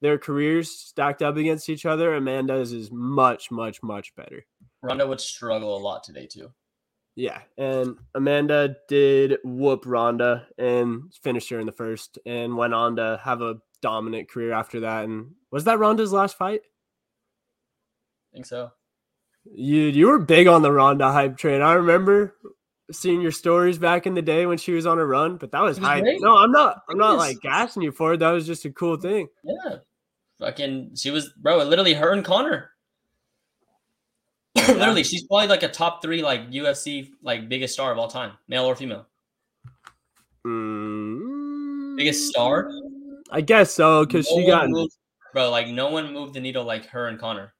their 0.00 0.18
careers 0.18 0.70
stacked 0.70 1.22
up 1.22 1.36
against 1.36 1.68
each 1.68 1.86
other, 1.86 2.14
Amanda's 2.14 2.72
is 2.72 2.90
much, 2.90 3.50
much, 3.50 3.82
much 3.82 4.14
better. 4.14 4.44
Ronda 4.82 5.06
would 5.06 5.20
struggle 5.20 5.76
a 5.76 5.80
lot 5.80 6.04
today 6.04 6.26
too. 6.26 6.52
Yeah, 7.16 7.40
and 7.56 7.96
Amanda 8.14 8.76
did 8.88 9.38
whoop 9.42 9.84
Ronda 9.86 10.46
and 10.58 11.12
finished 11.22 11.48
her 11.48 11.58
in 11.58 11.66
the 11.66 11.72
first, 11.72 12.18
and 12.26 12.56
went 12.56 12.74
on 12.74 12.96
to 12.96 13.18
have 13.24 13.40
a 13.40 13.56
dominant 13.80 14.28
career 14.28 14.52
after 14.52 14.80
that. 14.80 15.04
And 15.04 15.32
was 15.50 15.64
that 15.64 15.78
Ronda's 15.78 16.12
last 16.12 16.36
fight? 16.36 16.60
I 16.60 18.36
think 18.36 18.46
so. 18.46 18.70
You 19.44 19.82
you 19.84 20.08
were 20.08 20.18
big 20.18 20.46
on 20.46 20.60
the 20.60 20.72
Ronda 20.72 21.10
hype 21.10 21.38
train. 21.38 21.62
I 21.62 21.74
remember 21.74 22.36
seeing 22.92 23.20
your 23.20 23.32
stories 23.32 23.78
back 23.78 24.06
in 24.06 24.14
the 24.14 24.22
day 24.22 24.44
when 24.46 24.58
she 24.58 24.72
was 24.72 24.86
on 24.86 24.98
a 24.98 25.06
run, 25.06 25.36
but 25.38 25.52
that 25.52 25.62
was 25.62 25.78
was 25.78 25.88
hype. 25.88 26.02
great. 26.02 26.20
No, 26.20 26.36
I'm 26.36 26.52
not. 26.52 26.82
I'm 26.88 26.98
not 26.98 27.16
like 27.16 27.40
gassing 27.40 27.82
you 27.82 27.92
for 27.92 28.14
it. 28.14 28.18
That 28.18 28.30
was 28.32 28.46
just 28.46 28.64
a 28.64 28.70
cool 28.70 28.96
thing. 28.96 29.28
Yeah. 29.42 29.78
Fucking 30.40 30.96
she 30.96 31.10
was 31.10 31.30
bro, 31.30 31.58
literally 31.64 31.94
her 31.94 32.12
and 32.12 32.24
Conor. 32.24 32.70
literally, 34.68 35.02
she's 35.04 35.24
probably 35.26 35.48
like 35.48 35.62
a 35.62 35.68
top 35.68 36.02
three 36.02 36.22
like 36.22 36.50
UFC 36.50 37.10
like 37.22 37.48
biggest 37.48 37.74
star 37.74 37.92
of 37.92 37.98
all 37.98 38.08
time, 38.08 38.32
male 38.48 38.64
or 38.64 38.74
female. 38.76 39.06
Mm, 40.46 41.96
Biggest 41.96 42.28
star? 42.28 42.70
I 43.32 43.40
guess 43.40 43.72
so, 43.72 44.04
because 44.04 44.28
No 44.30 44.36
she 44.40 44.46
got 44.46 44.68
moved- 44.68 44.94
bro, 45.32 45.50
like 45.50 45.68
no 45.68 45.90
one 45.90 46.12
moved 46.12 46.34
the 46.34 46.40
needle 46.40 46.64
like 46.64 46.86
her 46.86 47.08
and 47.08 47.18
Conor. 47.18 47.52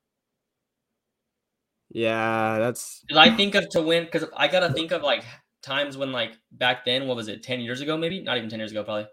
yeah. 1.91 2.59
That's 2.59 3.03
I 3.15 3.31
think 3.37 3.55
of 3.55 3.69
to 3.71 3.83
win 3.83 4.05
because 4.05 4.25
I 4.37 4.49
gotta 4.49 4.73
think 4.73 4.93
of 4.93 5.03
like 5.03 5.25
times 5.63 5.97
when 5.97 6.13
like 6.13 6.33
back 6.53 6.85
then, 6.85 7.07
what 7.09 7.17
was 7.17 7.29
it, 7.29 7.43
10 7.43 7.61
years 7.61 7.81
ago, 7.81 7.97
maybe? 7.97 8.21
Not 8.23 8.37
even 8.37 8.49
10 8.51 8.59
years 8.61 8.71
ago, 8.71 8.85
probably. 8.85 9.07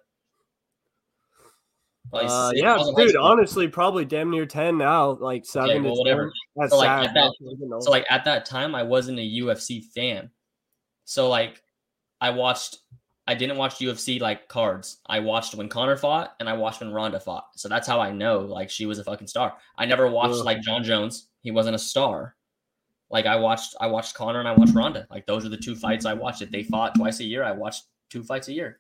Probably 2.10 2.28
uh, 2.30 2.52
yeah, 2.54 2.74
I 2.74 2.78
was 2.78 2.90
in 2.90 2.96
high 2.96 3.06
dude. 3.06 3.16
Honestly, 3.16 3.68
probably 3.68 4.06
damn 4.06 4.30
near 4.30 4.46
ten 4.46 4.78
now. 4.78 5.12
Like 5.12 5.46
seven 5.46 5.70
Okay, 5.70 5.78
to 5.80 5.84
well, 5.86 5.98
whatever. 5.98 6.24
10. 6.26 6.32
That's 6.58 6.72
So 6.72 6.78
like 6.78 6.88
sad. 6.88 7.06
at 7.08 7.14
that, 7.16 7.34
bro, 7.42 7.52
you 7.60 7.70
know. 7.70 7.80
so 7.80 7.92
like 7.92 8.06
at 8.10 8.26
that 8.26 8.46
time, 8.46 8.76
I 8.76 8.84
wasn't 8.84 9.20
a 9.20 9.22
UFC 9.22 9.84
fan. 9.96 10.30
So 11.06 11.30
like, 11.30 11.62
I 12.22 12.30
watched. 12.30 12.78
I 13.26 13.36
didn't 13.36 13.56
watch 13.56 13.76
UFC 13.80 14.20
like 14.20 14.50
cards. 14.50 14.98
I 15.08 15.20
watched 15.22 15.56
when 15.56 15.70
Conor 15.70 15.96
fought, 15.96 16.36
and 16.42 16.50
I 16.50 16.54
watched 16.54 16.82
when 16.82 16.92
Ronda 16.92 17.22
fought. 17.22 17.46
So 17.56 17.70
that's 17.70 17.88
how 17.88 18.02
I 18.02 18.12
know 18.12 18.40
like 18.42 18.70
she 18.70 18.86
was 18.86 19.00
a 19.00 19.04
fucking 19.06 19.28
star. 19.28 19.54
I 19.78 19.86
never 19.86 20.10
watched 20.10 20.40
Ugh. 20.40 20.46
like 20.46 20.62
John 20.62 20.84
Jones. 20.84 21.30
He 21.42 21.50
wasn't 21.52 21.76
a 21.76 21.80
star. 21.80 22.36
Like 23.10 23.26
I 23.26 23.38
watched, 23.38 23.76
I 23.80 23.88
watched 23.88 24.16
Conor 24.16 24.40
and 24.40 24.48
I 24.48 24.54
watched 24.54 24.74
Ronda. 24.76 25.08
Like 25.10 25.26
those 25.26 25.46
are 25.46 25.50
the 25.50 25.56
two 25.58 25.76
fights 25.76 26.06
I 26.06 26.14
watched. 26.14 26.42
If 26.42 26.52
they 26.52 26.64
fought 26.64 26.96
twice 26.96 27.22
a 27.22 27.24
year, 27.24 27.44
I 27.44 27.52
watched 27.52 27.84
two 28.10 28.24
fights 28.24 28.50
a 28.50 28.54
year. 28.54 28.80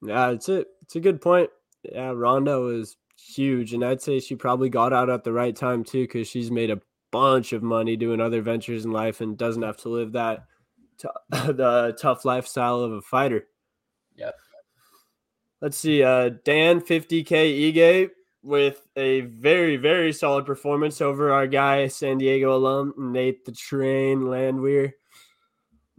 Yeah, 0.00 0.30
it's 0.30 0.48
a 0.48 0.64
it's 0.82 0.96
a 0.96 1.00
good 1.00 1.20
point. 1.20 1.50
Yeah, 1.92 2.12
Ronda 2.14 2.60
was 2.60 2.96
huge, 3.18 3.72
and 3.72 3.84
I'd 3.84 4.02
say 4.02 4.20
she 4.20 4.36
probably 4.36 4.68
got 4.68 4.92
out 4.92 5.10
at 5.10 5.24
the 5.24 5.32
right 5.32 5.54
time 5.54 5.84
too, 5.84 6.02
because 6.04 6.28
she's 6.28 6.50
made 6.50 6.70
a 6.70 6.80
bunch 7.10 7.52
of 7.52 7.62
money 7.62 7.96
doing 7.96 8.20
other 8.20 8.42
ventures 8.42 8.84
in 8.84 8.90
life 8.90 9.20
and 9.20 9.38
doesn't 9.38 9.62
have 9.62 9.76
to 9.78 9.88
live 9.88 10.12
that 10.12 10.44
t- 10.98 11.08
the 11.30 11.96
tough 12.00 12.24
lifestyle 12.24 12.80
of 12.80 12.92
a 12.92 13.00
fighter. 13.00 13.46
Yep. 14.16 14.34
Let's 15.60 15.76
see, 15.76 16.02
uh, 16.02 16.30
Dan 16.44 16.80
50k 16.80 17.72
Ige 17.72 18.10
with 18.42 18.86
a 18.94 19.22
very 19.22 19.76
very 19.76 20.12
solid 20.12 20.46
performance 20.46 21.00
over 21.00 21.32
our 21.32 21.48
guy 21.48 21.88
San 21.88 22.18
Diego 22.18 22.54
alum 22.54 22.94
Nate 22.96 23.44
the 23.44 23.52
Train 23.52 24.28
Landwehr. 24.28 24.92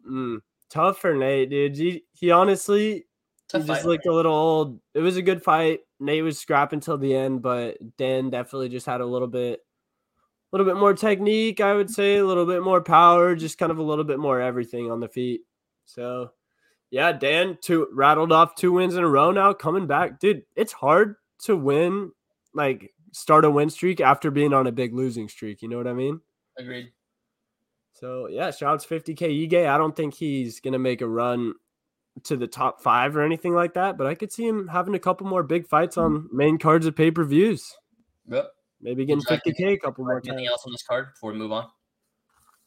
Mm, 0.10 0.40
tough 0.70 1.00
for 1.00 1.14
Nate, 1.14 1.50
dude. 1.50 1.76
He, 1.76 2.04
he 2.14 2.32
honestly 2.32 3.06
Tough 3.50 3.62
he 3.62 3.68
just 3.68 3.86
looked 3.86 4.06
a 4.06 4.14
little 4.14 4.34
old. 4.34 4.80
It 4.94 5.00
was 5.00 5.16
a 5.16 5.22
good 5.22 5.42
fight. 5.44 5.80
Nate 6.00 6.24
was 6.24 6.38
scrapping 6.38 6.82
till 6.82 6.98
the 6.98 7.16
end, 7.16 7.42
but 7.42 7.78
Dan 7.98 8.30
definitely 8.30 8.70
just 8.70 8.86
had 8.86 9.02
a 9.02 9.06
little 9.06 9.28
bit, 9.28 9.60
a 9.60 10.56
little 10.56 10.72
bit 10.72 10.80
more 10.80 10.94
technique. 10.94 11.62
I 11.62 11.74
would 11.74 11.90
say 11.90 12.18
a 12.18 12.26
little 12.26 12.46
bit 12.46 12.62
more 12.62 12.82
power, 12.82 13.36
just 13.36 13.58
kind 13.58 13.72
of 13.72 13.78
a 13.78 13.84
little 13.84 14.04
bit 14.04 14.20
more 14.20 14.42
everything 14.42 14.92
on 14.92 15.00
the 15.00 15.08
feet. 15.08 15.42
So, 15.86 16.32
yeah, 16.92 17.14
Dan 17.14 17.58
two 17.62 17.88
rattled 17.94 18.34
off 18.34 18.56
two 18.56 18.74
wins 18.74 18.96
in 18.96 19.04
a 19.04 19.10
row 19.10 19.32
now, 19.32 19.54
coming 19.54 19.88
back, 19.88 20.20
dude. 20.20 20.44
It's 20.56 20.74
hard 20.74 21.16
to 21.44 21.56
win, 21.56 22.12
like 22.54 22.94
start 23.14 23.46
a 23.46 23.52
win 23.52 23.70
streak 23.70 24.02
after 24.02 24.30
being 24.30 24.54
on 24.54 24.68
a 24.68 24.72
big 24.74 24.94
losing 24.94 25.30
streak. 25.30 25.62
You 25.62 25.70
know 25.70 25.78
what 25.78 25.88
I 25.88 25.94
mean? 25.94 26.20
Agreed. 26.58 26.92
So 27.94 28.28
yeah, 28.28 28.52
shouts 28.52 28.86
50k 28.86 29.50
Ige. 29.50 29.68
I 29.68 29.78
don't 29.78 29.96
think 29.96 30.14
he's 30.14 30.60
gonna 30.60 30.80
make 30.80 31.02
a 31.02 31.08
run 31.08 31.54
to 32.24 32.38
the 32.38 32.48
top 32.48 32.82
five 32.82 33.16
or 33.16 33.22
anything 33.22 33.54
like 33.54 33.74
that, 33.76 33.98
but 33.98 34.08
I 34.08 34.16
could 34.16 34.32
see 34.32 34.48
him 34.48 34.68
having 34.68 34.96
a 34.96 35.00
couple 35.00 35.28
more 35.28 35.44
big 35.44 35.68
fights 35.68 35.98
on 35.98 36.30
main 36.32 36.58
cards 36.58 36.86
of 36.86 36.96
pay 36.96 37.12
per 37.12 37.24
views. 37.24 37.76
Yep. 38.30 38.48
Maybe 38.82 39.06
getting 39.06 39.24
Would 39.28 39.42
you 39.46 39.54
50k 39.54 39.74
a 39.74 39.78
couple 39.78 40.04
more 40.06 40.18
Anything 40.18 40.38
times. 40.38 40.50
else 40.50 40.64
on 40.66 40.72
this 40.72 40.84
card 40.84 41.14
before 41.14 41.32
we 41.32 41.38
move 41.40 41.52
on? 41.52 41.68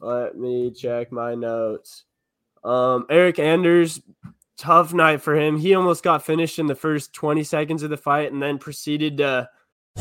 Let 0.00 0.36
me 0.36 0.70
check 0.70 1.12
my 1.12 1.34
notes. 1.34 2.04
Um, 2.64 3.06
Eryk 3.10 3.38
Anders, 3.38 4.00
tough 4.56 4.92
night 4.92 5.22
for 5.22 5.36
him. 5.36 5.58
He 5.58 5.74
almost 5.74 6.02
got 6.02 6.24
finished 6.24 6.58
in 6.58 6.66
the 6.66 6.74
first 6.74 7.12
20 7.12 7.44
seconds 7.44 7.82
of 7.82 7.90
the 7.90 7.96
fight 7.96 8.32
and 8.32 8.42
then 8.42 8.58
proceeded 8.58 9.18
to. 9.18 9.48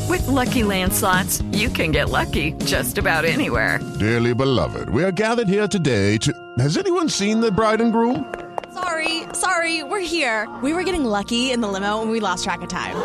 With 0.08 0.26
Lucky 0.28 0.62
Land 0.64 0.92
slots, 0.92 1.42
you 1.52 1.68
can 1.68 1.90
get 1.90 2.10
lucky 2.10 2.52
just 2.64 2.96
about 2.98 3.24
anywhere. 3.24 3.80
Dearly 3.98 4.34
beloved, 4.34 4.88
we 4.90 5.04
are 5.04 5.12
gathered 5.12 5.48
here 5.48 5.68
today 5.68 6.16
to. 6.18 6.32
Has 6.58 6.76
anyone 6.78 7.08
seen 7.08 7.40
the 7.40 7.52
bride 7.52 7.80
and 7.80 7.92
groom? 7.92 8.32
Sorry, 8.74 9.24
sorry, 9.34 9.82
we're 9.82 10.00
here. 10.00 10.48
We 10.62 10.72
were 10.72 10.84
getting 10.84 11.04
lucky 11.04 11.50
in 11.50 11.60
the 11.60 11.68
limo 11.68 12.02
and 12.02 12.10
we 12.10 12.20
lost 12.20 12.44
track 12.44 12.62
of 12.62 12.68
time. 12.68 12.96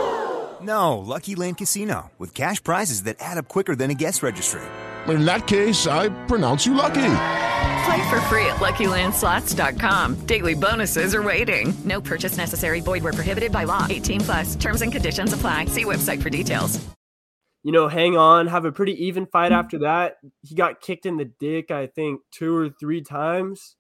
No, 0.61 0.97
Lucky 0.97 1.35
Land 1.35 1.57
Casino, 1.57 2.11
with 2.17 2.33
cash 2.33 2.63
prizes 2.63 3.03
that 3.03 3.17
add 3.19 3.37
up 3.37 3.47
quicker 3.47 3.75
than 3.75 3.91
a 3.91 3.93
guest 3.93 4.23
registry. 4.23 4.61
In 5.07 5.25
that 5.25 5.47
case, 5.47 5.85
I 5.87 6.09
pronounce 6.25 6.65
you 6.65 6.73
lucky. 6.73 6.93
Play 7.85 8.09
for 8.09 8.19
free 8.21 8.45
at 8.47 8.57
LuckyLandSlots.com. 8.57 10.25
Daily 10.25 10.55
bonuses 10.55 11.13
are 11.13 11.21
waiting. 11.21 11.73
No 11.83 12.01
purchase 12.01 12.37
necessary. 12.37 12.79
Void 12.79 13.03
were 13.03 13.13
prohibited 13.13 13.51
by 13.51 13.65
law. 13.65 13.85
18 13.87 14.21
plus. 14.21 14.55
Terms 14.55 14.81
and 14.81 14.91
conditions 14.91 15.33
apply. 15.33 15.65
See 15.65 15.85
website 15.85 16.21
for 16.21 16.31
details. 16.31 16.83
You 17.61 17.71
know, 17.71 17.87
hang 17.87 18.15
on, 18.15 18.45
have 18.45 18.65
a 18.65 18.71
pretty 18.71 19.05
even 19.05 19.25
fight 19.25 19.51
after 19.51 19.79
that. 19.79 20.17
He 20.43 20.53
got 20.53 20.81
kicked 20.81 21.07
in 21.07 21.17
the 21.17 21.25
dick, 21.25 21.71
I 21.71 21.87
think, 21.87 22.21
two 22.31 22.55
or 22.55 22.69
three 22.69 23.01
times. 23.01 23.75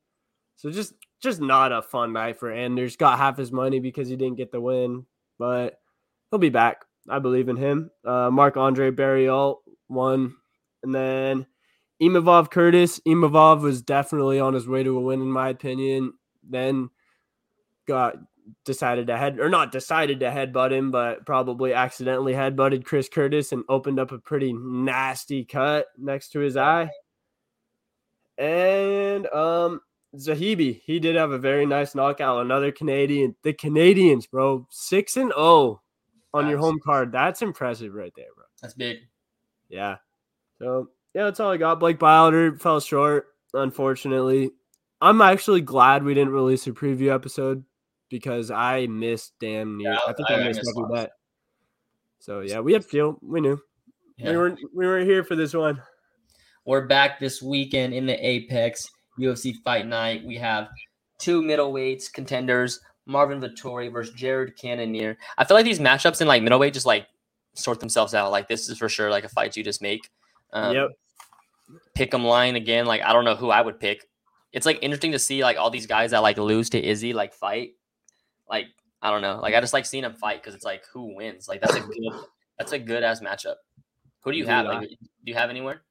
So 0.55 0.71
just 0.71 0.93
just 1.21 1.41
not 1.41 1.71
a 1.71 1.81
fun 1.81 2.13
night 2.13 2.37
for 2.37 2.51
Anders. 2.51 2.95
Got 2.95 3.17
half 3.17 3.37
his 3.37 3.51
money 3.51 3.79
because 3.79 4.07
he 4.07 4.15
didn't 4.15 4.37
get 4.37 4.51
the 4.51 4.61
win, 4.61 5.05
but 5.37 5.79
he'll 6.29 6.39
be 6.39 6.49
back. 6.49 6.85
I 7.09 7.19
believe 7.19 7.49
in 7.49 7.55
him. 7.55 7.91
Uh, 8.03 8.29
Marc 8.31 8.57
Andre 8.57 8.91
Barriault 8.91 9.57
won, 9.89 10.35
and 10.83 10.93
then 10.93 11.45
Imavov 12.01 12.49
Curtis. 12.51 12.99
Imavov 13.07 13.61
was 13.61 13.81
definitely 13.81 14.39
on 14.39 14.53
his 14.53 14.67
way 14.67 14.83
to 14.83 14.97
a 14.97 15.01
win, 15.01 15.21
in 15.21 15.31
my 15.31 15.49
opinion. 15.49 16.13
Then 16.47 16.89
got 17.87 18.15
decided 18.63 19.07
to 19.07 19.17
head 19.17 19.39
or 19.39 19.49
not 19.49 19.71
decided 19.71 20.19
to 20.19 20.27
headbutt 20.27 20.71
him, 20.71 20.91
but 20.91 21.25
probably 21.25 21.73
accidentally 21.73 22.33
headbutted 22.33 22.85
Chris 22.85 23.09
Curtis 23.09 23.51
and 23.51 23.63
opened 23.69 23.99
up 23.99 24.11
a 24.11 24.19
pretty 24.19 24.53
nasty 24.53 25.43
cut 25.43 25.87
next 25.97 26.29
to 26.29 26.39
his 26.39 26.57
eye. 26.57 26.89
And 28.37 29.27
um 29.27 29.81
Zahabi, 30.15 30.81
he 30.83 30.99
did 30.99 31.15
have 31.15 31.31
a 31.31 31.37
very 31.37 31.65
nice 31.65 31.95
knockout. 31.95 32.41
Another 32.41 32.71
Canadian. 32.71 33.35
The 33.43 33.53
Canadians, 33.53 34.27
bro, 34.27 34.67
six 34.69 35.17
and 35.17 35.31
zero 35.31 35.81
on 36.33 36.49
your 36.49 36.57
home 36.57 36.79
card. 36.83 37.11
That's 37.11 37.41
impressive, 37.41 37.93
right 37.93 38.13
there, 38.15 38.27
bro. 38.35 38.45
That's 38.61 38.73
big. 38.73 38.97
Yeah. 39.69 39.97
So 40.59 40.89
yeah, 41.13 41.25
that's 41.25 41.39
all 41.39 41.51
I 41.51 41.57
got. 41.57 41.79
Blake 41.79 41.99
Bilder 41.99 42.57
fell 42.57 42.79
short, 42.79 43.27
unfortunately. 43.53 44.51
I'm 45.01 45.21
actually 45.21 45.61
glad 45.61 46.03
we 46.03 46.13
didn't 46.13 46.33
release 46.33 46.67
a 46.67 46.71
preview 46.71 47.13
episode 47.13 47.63
because 48.09 48.51
I 48.51 48.87
missed 48.87 49.33
damn 49.39 49.77
near. 49.77 49.93
Yeah, 49.93 49.99
I 50.07 50.13
think 50.13 50.29
I- 50.29 50.35
I, 50.35 50.43
missed 50.47 50.61
every 50.77 50.95
bet. 50.95 51.11
So 52.19 52.41
yeah, 52.41 52.59
we 52.59 52.73
had 52.73 52.83
feel. 52.83 53.19
We 53.21 53.41
knew. 53.41 53.59
Yeah. 54.17 54.31
We 54.31 54.37
weren't. 54.37 54.59
We 54.73 54.85
weren't 54.85 55.07
here 55.07 55.23
for 55.23 55.35
this 55.35 55.53
one. 55.53 55.81
We're 56.65 56.87
back 56.87 57.19
this 57.19 57.41
weekend 57.41 57.93
in 57.93 58.07
the 58.07 58.15
Apex 58.25 58.89
UFC 59.19 59.55
Fight 59.63 59.87
Night. 59.87 60.23
We 60.25 60.37
have 60.37 60.67
two 61.19 61.41
middleweights 61.41 62.11
contenders, 62.11 62.79
Marvin 63.05 63.39
Vettori 63.39 63.91
versus 63.91 64.13
Jared 64.13 64.57
Cannonier. 64.57 65.17
I 65.37 65.45
feel 65.45 65.55
like 65.55 65.65
these 65.65 65.79
matchups 65.79 66.21
in 66.21 66.27
like 66.27 66.43
middleweight 66.43 66.73
just 66.73 66.85
like 66.85 67.07
sort 67.53 67.79
themselves 67.79 68.13
out. 68.13 68.31
Like 68.31 68.47
this 68.47 68.69
is 68.69 68.77
for 68.77 68.89
sure 68.89 69.09
like 69.09 69.23
a 69.23 69.29
fight 69.29 69.55
you 69.55 69.63
just 69.63 69.81
make. 69.81 70.09
Um, 70.53 70.75
Yep. 70.75 70.89
Pick 71.95 72.13
'em 72.13 72.23
line 72.23 72.55
again. 72.55 72.85
Like 72.85 73.01
I 73.01 73.13
don't 73.13 73.25
know 73.25 73.35
who 73.35 73.49
I 73.49 73.61
would 73.61 73.79
pick. 73.79 74.05
It's 74.51 74.65
like 74.65 74.79
interesting 74.81 75.11
to 75.13 75.19
see 75.19 75.43
like 75.43 75.57
all 75.57 75.69
these 75.69 75.87
guys 75.87 76.11
that 76.11 76.19
like 76.21 76.37
lose 76.37 76.69
to 76.71 76.83
Izzy 76.83 77.13
like 77.13 77.33
fight. 77.33 77.71
Like 78.49 78.67
I 79.01 79.11
don't 79.11 79.21
know. 79.21 79.39
Like 79.41 79.55
I 79.55 79.61
just 79.61 79.73
like 79.73 79.85
seeing 79.85 80.03
them 80.03 80.13
fight 80.13 80.41
because 80.41 80.53
it's 80.55 80.65
like 80.65 80.83
who 80.93 81.15
wins. 81.15 81.47
Like 81.47 81.61
that's 81.61 81.75
a 81.75 81.79
good 81.81 82.13
that's 82.57 82.71
a 82.71 82.79
good 82.79 83.03
ass 83.03 83.21
matchup. 83.21 83.55
Who 84.21 84.31
do 84.31 84.37
you 84.37 84.45
have? 84.45 84.65
Like, 84.65 84.89
do 84.89 84.95
you 85.25 85.35
have 85.35 85.49
anywhere? 85.49 85.83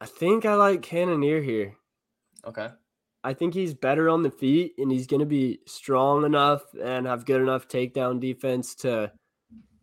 I 0.00 0.06
think 0.06 0.44
I 0.46 0.54
like 0.54 0.82
Cannonier 0.82 1.40
here. 1.40 1.74
Okay. 2.44 2.68
I 3.24 3.34
think 3.34 3.52
he's 3.52 3.74
better 3.74 4.08
on 4.08 4.22
the 4.22 4.30
feet 4.30 4.74
and 4.78 4.90
he's 4.90 5.06
going 5.06 5.20
to 5.20 5.26
be 5.26 5.60
strong 5.66 6.24
enough 6.24 6.62
and 6.80 7.06
have 7.06 7.26
good 7.26 7.42
enough 7.42 7.66
takedown 7.66 8.20
defense 8.20 8.76
to, 8.76 9.10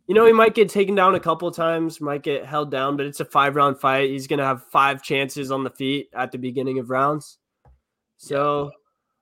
you 0.08 0.16
know, 0.16 0.26
he 0.26 0.32
might 0.32 0.56
get 0.56 0.70
taken 0.70 0.96
down 0.96 1.16
a 1.16 1.20
couple 1.20 1.52
times, 1.52 2.00
might 2.00 2.24
get 2.24 2.46
held 2.46 2.72
down, 2.72 2.96
but 2.96 3.06
it's 3.06 3.20
a 3.20 3.26
five 3.26 3.56
round 3.56 3.80
fight. 3.80 4.10
He's 4.10 4.28
going 4.28 4.40
to 4.40 4.46
have 4.46 4.66
five 4.72 5.04
chances 5.04 5.52
on 5.52 5.64
the 5.64 5.70
feet 5.70 6.08
at 6.14 6.32
the 6.32 6.38
beginning 6.38 6.80
of 6.80 6.90
rounds. 6.90 7.38
So 8.18 8.72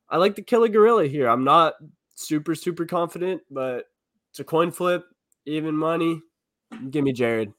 I 0.10 0.18
like 0.18 0.36
the 0.36 0.44
killer 0.44 0.68
gorilla 0.68 1.08
here. 1.08 1.28
I'm 1.28 1.44
not 1.44 1.74
super, 2.14 2.54
super 2.54 2.86
confident, 2.86 3.42
but 3.50 3.86
it's 4.30 4.40
a 4.40 4.44
coin 4.44 4.72
flip, 4.72 5.06
even 5.48 5.76
money. 5.76 6.22
Give 6.92 7.04
me 7.04 7.14
Jared. 7.14 7.52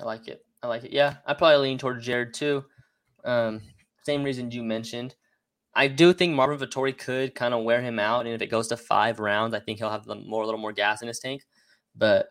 I 0.00 0.04
like 0.04 0.28
it. 0.28 0.43
I 0.64 0.66
like 0.66 0.84
it. 0.84 0.92
Yeah, 0.92 1.16
I 1.26 1.34
probably 1.34 1.58
lean 1.58 1.76
towards 1.76 2.06
Jared 2.06 2.32
too. 2.32 2.64
Um, 3.22 3.60
same 4.02 4.22
reason 4.22 4.50
you 4.50 4.62
mentioned. 4.62 5.14
I 5.74 5.88
do 5.88 6.14
think 6.14 6.34
Marvin 6.34 6.58
Vettori 6.58 6.96
could 6.96 7.34
kind 7.34 7.52
of 7.52 7.64
wear 7.64 7.82
him 7.82 7.98
out, 7.98 8.24
and 8.24 8.34
if 8.34 8.40
it 8.40 8.46
goes 8.46 8.68
to 8.68 8.76
five 8.78 9.20
rounds, 9.20 9.54
I 9.54 9.60
think 9.60 9.78
he'll 9.78 9.90
have 9.90 10.06
the 10.06 10.14
more 10.14 10.42
a 10.42 10.46
little 10.46 10.60
more 10.60 10.72
gas 10.72 11.02
in 11.02 11.08
his 11.08 11.18
tank. 11.18 11.42
But 11.94 12.28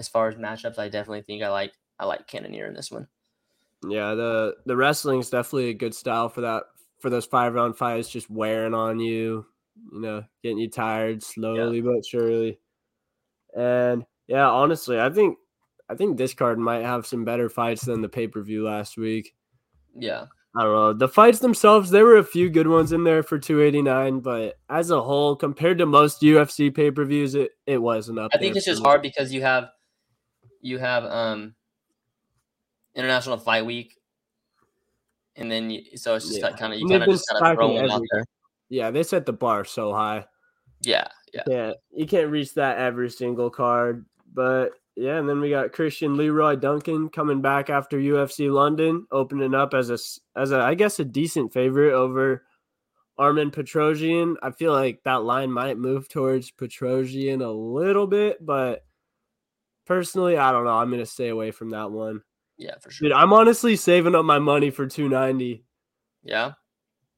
as 0.00 0.08
far 0.08 0.28
as 0.28 0.34
matchups, 0.34 0.80
I 0.80 0.88
definitely 0.88 1.22
think 1.22 1.44
I 1.44 1.48
like 1.48 1.72
I 1.96 2.06
like 2.06 2.26
Cannonier 2.26 2.66
in 2.66 2.74
this 2.74 2.90
one. 2.90 3.06
Yeah, 3.88 4.14
the 4.14 4.56
the 4.66 4.76
wrestling 4.76 5.20
is 5.20 5.30
definitely 5.30 5.70
a 5.70 5.74
good 5.74 5.94
style 5.94 6.28
for 6.28 6.40
that 6.40 6.64
for 6.98 7.08
those 7.08 7.26
five 7.26 7.54
round 7.54 7.78
fights, 7.78 8.08
just 8.08 8.28
wearing 8.28 8.74
on 8.74 8.98
you, 8.98 9.46
you 9.92 10.00
know, 10.00 10.24
getting 10.42 10.58
you 10.58 10.68
tired 10.68 11.22
slowly 11.22 11.82
but 11.82 12.04
surely. 12.04 12.58
And 13.56 14.04
yeah, 14.26 14.48
honestly, 14.48 14.98
I 14.98 15.10
think 15.10 15.38
I 15.90 15.96
think 15.96 16.16
this 16.16 16.34
card 16.34 16.58
might 16.58 16.84
have 16.84 17.04
some 17.06 17.24
better 17.24 17.48
fights 17.48 17.84
than 17.84 18.00
the 18.00 18.08
pay 18.08 18.28
per 18.28 18.40
view 18.42 18.64
last 18.64 18.96
week. 18.96 19.34
Yeah, 19.96 20.26
I 20.56 20.62
don't 20.62 20.72
know. 20.72 20.92
The 20.92 21.08
fights 21.08 21.40
themselves, 21.40 21.90
there 21.90 22.04
were 22.04 22.18
a 22.18 22.24
few 22.24 22.48
good 22.48 22.68
ones 22.68 22.92
in 22.92 23.02
there 23.02 23.24
for 23.24 23.38
289, 23.40 24.20
but 24.20 24.56
as 24.68 24.90
a 24.90 25.02
whole, 25.02 25.34
compared 25.34 25.78
to 25.78 25.86
most 25.86 26.22
UFC 26.22 26.72
pay 26.72 26.92
per 26.92 27.04
views, 27.04 27.34
it, 27.34 27.50
it 27.66 27.78
wasn't 27.78 28.20
up 28.20 28.30
I 28.32 28.38
think 28.38 28.54
it's 28.54 28.66
just 28.66 28.82
me. 28.82 28.86
hard 28.86 29.02
because 29.02 29.32
you 29.32 29.42
have 29.42 29.70
you 30.60 30.78
have 30.78 31.04
um 31.04 31.56
International 32.94 33.36
Fight 33.36 33.66
Week, 33.66 33.98
and 35.34 35.50
then 35.50 35.70
you, 35.70 35.96
so 35.96 36.14
it's 36.14 36.28
just 36.28 36.40
Yeah. 36.40 36.52
kind 36.56 36.72
of 36.72 36.78
you 36.78 36.88
kind 36.88 37.02
of 37.02 37.08
just 37.08 37.28
gotta 37.32 37.56
throw 37.56 37.74
them 37.74 37.90
out 37.90 38.02
there. 38.12 38.24
Yeah, 38.68 38.92
they 38.92 39.02
set 39.02 39.26
the 39.26 39.32
bar 39.32 39.64
so 39.64 39.92
high. 39.92 40.24
Yeah, 40.82 41.08
yeah. 41.34 41.42
Yeah, 41.48 41.72
you 41.92 42.06
can't 42.06 42.30
reach 42.30 42.54
that 42.54 42.78
every 42.78 43.10
single 43.10 43.50
card. 43.50 44.06
But 44.32 44.70
yeah, 45.00 45.16
and 45.16 45.26
then 45.26 45.40
we 45.40 45.48
got 45.48 45.72
Christian 45.72 46.18
Leroy 46.18 46.56
Duncan 46.56 47.08
coming 47.08 47.40
back 47.40 47.70
after 47.70 47.98
UFC 47.98 48.52
London, 48.52 49.06
opening 49.10 49.54
up 49.54 49.72
as 49.72 49.88
a 49.88 49.96
as 50.38 50.52
a 50.52 50.60
I 50.60 50.74
guess 50.74 51.00
a 51.00 51.06
decent 51.06 51.54
favorite 51.54 51.94
over 51.94 52.44
Armen 53.16 53.50
Petrosyan. 53.50 54.36
I 54.42 54.50
feel 54.50 54.72
like 54.72 55.02
that 55.04 55.22
line 55.22 55.50
might 55.50 55.78
move 55.78 56.10
towards 56.10 56.50
Petrosian 56.50 57.42
a 57.42 57.50
little 57.50 58.06
bit, 58.06 58.44
but 58.44 58.84
personally, 59.86 60.36
I 60.36 60.52
don't 60.52 60.64
know. 60.64 60.76
I'm 60.76 60.90
gonna 60.90 61.06
stay 61.06 61.28
away 61.28 61.50
from 61.50 61.70
that 61.70 61.90
one. 61.90 62.20
Yeah, 62.58 62.74
for 62.82 62.90
sure. 62.90 63.08
Dude, 63.08 63.16
I'm 63.16 63.32
honestly 63.32 63.76
saving 63.76 64.14
up 64.14 64.26
my 64.26 64.38
money 64.38 64.68
for 64.68 64.86
290. 64.86 65.64
Yeah, 66.24 66.52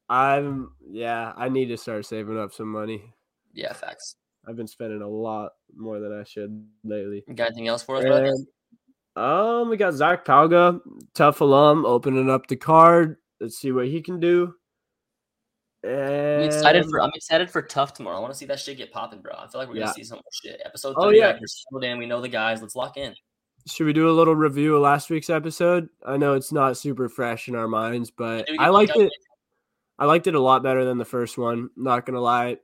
I'm 0.07 0.71
yeah, 0.89 1.33
I 1.35 1.49
need 1.49 1.65
to 1.65 1.75
start 1.75 2.05
saving 2.05 2.39
up 2.39 2.53
some 2.53 2.71
money. 2.71 3.13
yeah, 3.53 3.73
facts. 3.73 4.15
I've 4.47 4.55
been 4.55 4.67
spending 4.67 5.01
a 5.01 5.07
lot 5.07 5.53
more 5.75 5.99
than 5.99 6.11
I 6.17 6.23
should 6.23 6.65
lately. 6.83 7.23
You 7.27 7.33
got 7.33 7.47
anything 7.47 7.67
else 7.67 7.81
for 7.83 7.97
us, 7.97 8.03
brother? 8.03 8.25
And, 8.25 8.47
um, 9.15 9.69
we 9.69 9.77
got 9.77 9.93
Zac 9.93 10.25
Pauga, 10.25 10.79
TUF 11.13 11.41
alum, 11.41 11.85
opening 11.85 12.29
up 12.29 12.47
the 12.47 12.55
card. 12.55 13.17
Let's 13.39 13.57
see 13.57 13.71
what 13.71 13.87
he 13.87 14.01
can 14.01 14.19
do. 14.19 14.55
And 15.83 16.41
I'm 16.41 16.43
excited 16.43 16.85
for 16.89 17.01
I'm 17.01 17.11
excited 17.13 17.49
for 17.49 17.61
TUF 17.61 17.93
tomorrow. 17.93 18.17
I 18.17 18.19
want 18.21 18.31
to 18.33 18.37
see 18.37 18.45
that 18.45 18.59
shit 18.59 18.77
get 18.77 18.91
popping, 18.91 19.19
bro. 19.21 19.33
I 19.37 19.47
feel 19.47 19.59
like 19.59 19.67
we're 19.67 19.75
gonna 19.75 19.93
see 19.93 20.03
some 20.03 20.17
more 20.17 20.23
shit. 20.43 20.61
Episode 20.65 20.95
Oh, 20.97 21.09
yeah. 21.09 21.37
settled 21.45 21.83
in. 21.83 21.97
We 21.97 22.05
know 22.05 22.21
the 22.21 22.29
guys. 22.29 22.61
Let's 22.61 22.75
lock 22.75 22.95
in. 22.97 23.13
should 23.67 23.85
we 23.85 23.93
do 23.93 24.09
a 24.09 24.11
little 24.11 24.35
review 24.35 24.75
of 24.77 24.81
last 24.81 25.09
week's 25.09 25.29
episode? 25.29 25.89
I 26.05 26.15
know 26.17 26.33
it's 26.33 26.51
not 26.53 26.77
super 26.77 27.09
fresh 27.09 27.47
in 27.49 27.55
our 27.55 27.67
minds, 27.67 28.11
but 28.11 28.47
I 28.59 28.69
liked 28.69 28.95
it. 28.95 29.11
I 29.99 30.05
liked 30.05 30.27
it 30.27 30.35
a 30.35 30.39
lot 30.39 30.63
better 30.63 30.85
than 30.85 30.97
the 30.97 31.05
first 31.05 31.37
one. 31.37 31.69
Not 31.75 32.05
gonna 32.05 32.21
lie, 32.21 32.57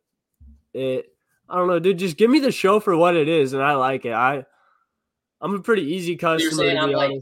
it. 0.73 1.07
I 1.49 1.57
don't 1.57 1.67
know, 1.67 1.79
dude. 1.79 1.97
Just 1.97 2.17
give 2.17 2.29
me 2.29 2.39
the 2.39 2.51
show 2.51 2.79
for 2.79 2.95
what 2.95 3.15
it 3.15 3.27
is, 3.27 3.53
and 3.53 3.63
I 3.63 3.73
like 3.73 4.05
it. 4.05 4.13
I, 4.13 4.45
I'm 5.41 5.55
a 5.55 5.59
pretty 5.59 5.83
easy 5.83 6.17
So 6.17 6.31
You're 6.33 6.37
customer 6.49 6.63
saying 6.63 6.75
to 6.77 6.81
I'm 6.83 6.91
like 6.91 7.21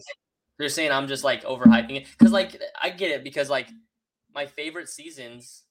you're 0.59 0.69
saying 0.69 0.91
I'm 0.91 1.07
just 1.07 1.23
like 1.23 1.43
overhyping 1.43 1.97
it 1.97 2.07
because 2.17 2.31
like 2.33 2.59
I 2.81 2.89
get 2.89 3.11
it 3.11 3.23
because 3.23 3.49
like 3.49 3.67
my 4.33 4.47
favorite 4.47 4.89
seasons 4.89 5.63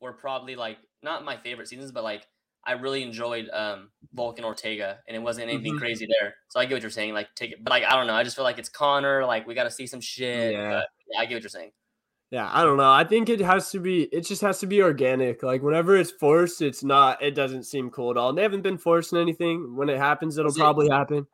were 0.00 0.12
probably 0.12 0.54
like 0.54 0.78
not 1.02 1.24
my 1.24 1.36
favorite 1.36 1.68
seasons, 1.68 1.90
but 1.90 2.04
like 2.04 2.26
I 2.64 2.72
really 2.72 3.02
enjoyed 3.02 3.50
um 3.52 3.90
Vulcan 4.14 4.44
Ortega 4.44 4.98
and 5.08 5.16
it 5.16 5.20
wasn't 5.20 5.50
anything 5.50 5.74
Mhm. 5.74 5.78
crazy 5.80 6.06
there. 6.06 6.36
So 6.50 6.60
I 6.60 6.66
get 6.66 6.76
what 6.76 6.82
you're 6.82 6.90
saying. 6.90 7.14
Like 7.14 7.34
take 7.34 7.50
it, 7.50 7.64
but 7.64 7.70
like 7.70 7.82
I 7.84 7.96
don't 7.96 8.06
know. 8.06 8.14
I 8.14 8.22
just 8.22 8.36
feel 8.36 8.44
like 8.44 8.58
it's 8.58 8.68
Conor. 8.68 9.26
Like 9.26 9.46
we 9.46 9.54
got 9.54 9.64
to 9.64 9.70
see 9.70 9.88
some 9.88 10.00
shit. 10.00 10.52
Yeah. 10.52 10.82
yeah, 11.10 11.18
I 11.20 11.26
get 11.26 11.34
what 11.34 11.42
you're 11.42 11.50
saying. 11.50 11.72
Yeah, 12.32 12.48
I 12.50 12.64
don't 12.64 12.78
know. 12.78 12.90
I 12.90 13.04
think 13.04 13.28
it 13.28 13.40
has 13.40 13.70
to 13.72 13.78
be. 13.78 14.04
It 14.04 14.22
just 14.22 14.40
has 14.40 14.58
to 14.60 14.66
be 14.66 14.82
organic. 14.82 15.42
Like 15.42 15.62
whenever 15.62 15.96
it's 15.96 16.10
forced, 16.10 16.62
it's 16.62 16.82
not. 16.82 17.22
It 17.22 17.34
doesn't 17.34 17.64
seem 17.64 17.90
cool 17.90 18.10
at 18.10 18.16
all. 18.16 18.30
And 18.30 18.38
they 18.38 18.42
haven't 18.42 18.62
been 18.62 18.78
forcing 18.78 19.18
anything. 19.18 19.76
When 19.76 19.90
it 19.90 19.98
happens, 19.98 20.38
it'll 20.38 20.48
Was 20.48 20.56
it- 20.56 20.60
probably 20.60 20.88
happen. 20.88 21.26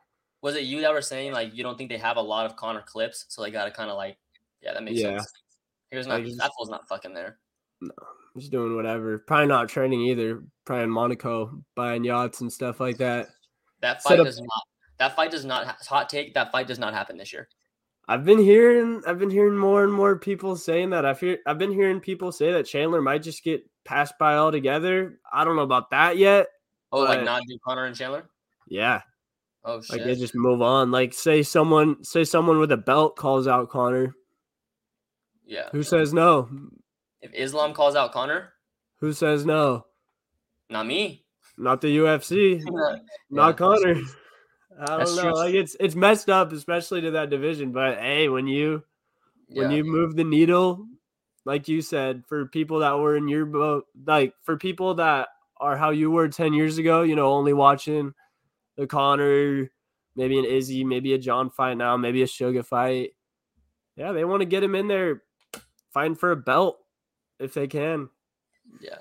Was 0.42 0.56
it 0.56 0.64
you 0.64 0.80
that 0.82 0.92
were 0.92 1.00
saying 1.02 1.32
like 1.32 1.54
you 1.54 1.62
don't 1.62 1.78
think 1.78 1.88
they 1.90 1.98
have 1.98 2.16
a 2.16 2.20
lot 2.20 2.46
of 2.46 2.56
Conor 2.56 2.82
clips, 2.84 3.26
so 3.28 3.42
they 3.42 3.50
got 3.52 3.64
to 3.66 3.70
kind 3.70 3.90
of 3.90 3.96
like 3.96 4.18
yeah, 4.60 4.72
that 4.74 4.82
makes 4.82 4.98
Yeah. 5.00 5.18
sense. 5.18 5.32
Here's 5.90 6.06
not 6.08 6.22
Like, 6.24 6.36
that 6.36 6.50
fool's 6.56 6.68
not 6.68 6.86
fucking 6.88 7.14
there. 7.14 7.38
No, 7.80 7.90
just 8.36 8.50
doing 8.50 8.74
whatever. 8.74 9.18
Probably 9.18 9.46
not 9.46 9.68
training 9.68 10.00
either. 10.02 10.42
Probably 10.64 10.82
in 10.84 10.90
Monaco, 10.90 11.62
buying 11.76 12.02
yachts 12.04 12.40
and 12.40 12.52
stuff 12.52 12.80
like 12.80 12.98
that. 12.98 13.28
That 13.80 14.02
fight 14.02 14.18
up- 14.18 14.26
does 14.26 14.40
not. 14.40 14.62
That 14.98 15.14
fight 15.14 15.30
does 15.30 15.44
not. 15.44 15.76
Hot 15.86 16.08
take. 16.08 16.34
That 16.34 16.50
fight 16.50 16.66
does 16.66 16.80
not 16.80 16.92
happen 16.92 17.16
this 17.16 17.32
year. 17.32 17.48
I've 18.10 18.24
been 18.24 18.38
hearing 18.38 19.02
I've 19.06 19.18
been 19.18 19.30
hearing 19.30 19.56
more 19.56 19.84
and 19.84 19.92
more 19.92 20.18
people 20.18 20.56
saying 20.56 20.90
that. 20.90 21.04
I've 21.04 21.20
hear, 21.20 21.38
I've 21.46 21.58
been 21.58 21.72
hearing 21.72 22.00
people 22.00 22.32
say 22.32 22.52
that 22.52 22.64
Chandler 22.66 23.02
might 23.02 23.22
just 23.22 23.44
get 23.44 23.62
passed 23.84 24.14
by 24.18 24.36
altogether. 24.36 25.20
I 25.30 25.44
don't 25.44 25.56
know 25.56 25.62
about 25.62 25.90
that 25.90 26.16
yet. 26.16 26.48
Oh, 26.90 27.00
like 27.00 27.22
not 27.22 27.42
do 27.46 27.58
Conor 27.64 27.84
and 27.84 27.94
Chandler? 27.94 28.24
yeah. 28.66 29.02
Oh 29.64 29.82
shit. 29.82 29.98
Like 29.98 30.04
they 30.06 30.14
just 30.14 30.34
move 30.34 30.62
on. 30.62 30.90
Like 30.90 31.12
say 31.12 31.42
someone 31.42 32.02
say 32.02 32.24
someone 32.24 32.58
with 32.58 32.72
a 32.72 32.76
belt 32.78 33.16
calls 33.16 33.46
out 33.46 33.68
Conor. 33.68 34.14
yeah. 35.44 35.68
Who 35.72 35.82
says 35.82 36.14
no? 36.14 36.48
If 37.20 37.32
Islam 37.34 37.74
calls 37.74 37.94
out 37.94 38.12
Conor, 38.12 38.54
Who 39.00 39.12
says 39.12 39.44
no? 39.44 39.84
not 40.70 40.86
me. 40.86 41.24
Not 41.58 41.80
the 41.82 41.98
UFC. 41.98 42.62
Yeah. 42.72 42.96
Not 43.30 43.58
Conor. 43.58 43.96
I 44.80 44.96
don't 44.98 45.16
know. 45.16 45.22
true. 45.22 45.34
Like 45.34 45.54
it's 45.54 45.76
it's 45.80 45.94
messed 45.94 46.28
up, 46.30 46.52
especially 46.52 47.00
to 47.02 47.10
that 47.12 47.30
division. 47.30 47.72
But 47.72 47.98
hey, 47.98 48.28
when 48.28 48.46
you 48.46 48.82
when 49.48 49.70
Yeah. 49.70 49.76
you 49.78 49.84
move 49.84 50.14
the 50.16 50.24
needle, 50.24 50.86
like 51.44 51.68
you 51.68 51.80
said, 51.82 52.24
for 52.28 52.46
people 52.46 52.80
that 52.80 52.98
were 52.98 53.16
in 53.16 53.28
your 53.28 53.46
boat, 53.46 53.86
like 54.06 54.34
for 54.42 54.56
people 54.56 54.94
that 54.94 55.28
are 55.58 55.76
how 55.76 55.90
you 55.90 56.10
were 56.10 56.28
ten 56.28 56.52
years 56.52 56.78
ago, 56.78 57.02
you 57.02 57.16
know, 57.16 57.32
only 57.32 57.52
watching 57.52 58.12
the 58.76 58.86
Conor, 58.86 59.68
maybe 60.14 60.38
an 60.38 60.44
Izzy, 60.44 60.84
maybe 60.84 61.14
a 61.14 61.18
John 61.18 61.50
fight 61.50 61.76
now, 61.76 61.96
maybe 61.96 62.22
a 62.22 62.26
Sugar 62.26 62.62
fight. 62.62 63.10
Yeah, 63.96 64.12
they 64.12 64.24
want 64.24 64.42
to 64.42 64.46
get 64.46 64.62
him 64.62 64.76
in 64.76 64.86
there, 64.86 65.22
fighting 65.92 66.14
for 66.14 66.30
a 66.30 66.36
belt 66.36 66.78
if 67.40 67.54
they 67.54 67.66
can. 67.66 68.08
Yeah. 68.80 68.98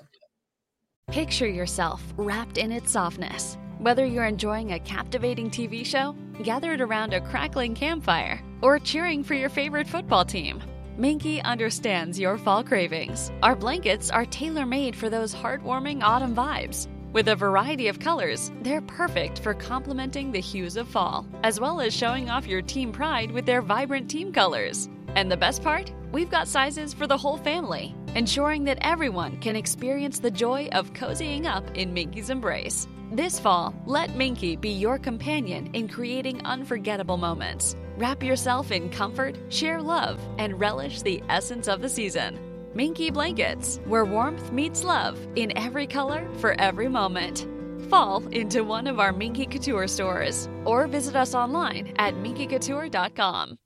Picture 1.08 1.46
yourself 1.46 2.02
wrapped 2.16 2.58
in 2.58 2.72
its 2.72 2.90
softness. 2.90 3.56
Whether 3.78 4.04
you're 4.04 4.24
enjoying 4.24 4.72
a 4.72 4.80
captivating 4.80 5.50
TV 5.50 5.86
show, 5.86 6.16
gathered 6.42 6.80
around 6.80 7.12
a 7.12 7.20
crackling 7.20 7.76
campfire, 7.76 8.42
or 8.60 8.80
cheering 8.80 9.22
for 9.22 9.34
your 9.34 9.48
favorite 9.48 9.86
football 9.86 10.24
team, 10.24 10.60
Minky 10.96 11.40
understands 11.42 12.18
your 12.18 12.38
fall 12.38 12.64
cravings. 12.64 13.30
Our 13.40 13.54
blankets 13.54 14.10
are 14.10 14.24
tailor 14.24 14.66
made 14.66 14.96
for 14.96 15.08
those 15.08 15.32
heartwarming 15.32 16.02
autumn 16.02 16.34
vibes. 16.34 16.88
With 17.12 17.28
a 17.28 17.36
variety 17.36 17.86
of 17.86 18.00
colors, 18.00 18.50
they're 18.62 18.80
perfect 18.80 19.38
for 19.38 19.54
complementing 19.54 20.32
the 20.32 20.40
hues 20.40 20.76
of 20.76 20.88
fall, 20.88 21.24
as 21.44 21.60
well 21.60 21.80
as 21.80 21.94
showing 21.94 22.28
off 22.28 22.48
your 22.48 22.62
team 22.62 22.90
pride 22.90 23.30
with 23.30 23.46
their 23.46 23.62
vibrant 23.62 24.10
team 24.10 24.32
colors. 24.32 24.88
And 25.14 25.30
the 25.30 25.36
best 25.36 25.62
part? 25.62 25.92
We've 26.10 26.30
got 26.30 26.48
sizes 26.48 26.92
for 26.92 27.06
the 27.06 27.16
whole 27.16 27.38
family, 27.38 27.94
ensuring 28.16 28.64
that 28.64 28.78
everyone 28.80 29.38
can 29.38 29.54
experience 29.54 30.18
the 30.18 30.32
joy 30.32 30.68
of 30.72 30.92
cozying 30.94 31.46
up 31.46 31.64
in 31.76 31.94
Minky's 31.94 32.28
embrace. 32.28 32.88
This 33.10 33.40
fall, 33.40 33.74
let 33.86 34.16
Minky 34.16 34.54
be 34.54 34.68
your 34.68 34.98
companion 34.98 35.70
in 35.72 35.88
creating 35.88 36.44
unforgettable 36.44 37.16
moments. 37.16 37.74
Wrap 37.96 38.22
yourself 38.22 38.70
in 38.70 38.90
comfort, 38.90 39.38
share 39.48 39.80
love, 39.80 40.20
and 40.36 40.60
relish 40.60 41.00
the 41.00 41.22
essence 41.30 41.68
of 41.68 41.80
the 41.80 41.88
season. 41.88 42.38
Minky 42.74 43.08
Blankets, 43.08 43.80
where 43.86 44.04
warmth 44.04 44.52
meets 44.52 44.84
love 44.84 45.18
in 45.36 45.56
every 45.56 45.86
color 45.86 46.28
for 46.34 46.54
every 46.60 46.86
moment. 46.86 47.46
Fall 47.88 48.26
into 48.26 48.62
one 48.62 48.86
of 48.86 49.00
our 49.00 49.12
Minky 49.12 49.46
Couture 49.46 49.88
stores 49.88 50.46
or 50.66 50.86
visit 50.86 51.16
us 51.16 51.34
online 51.34 51.94
at 51.98 52.12
minkycouture.com. 52.16 53.58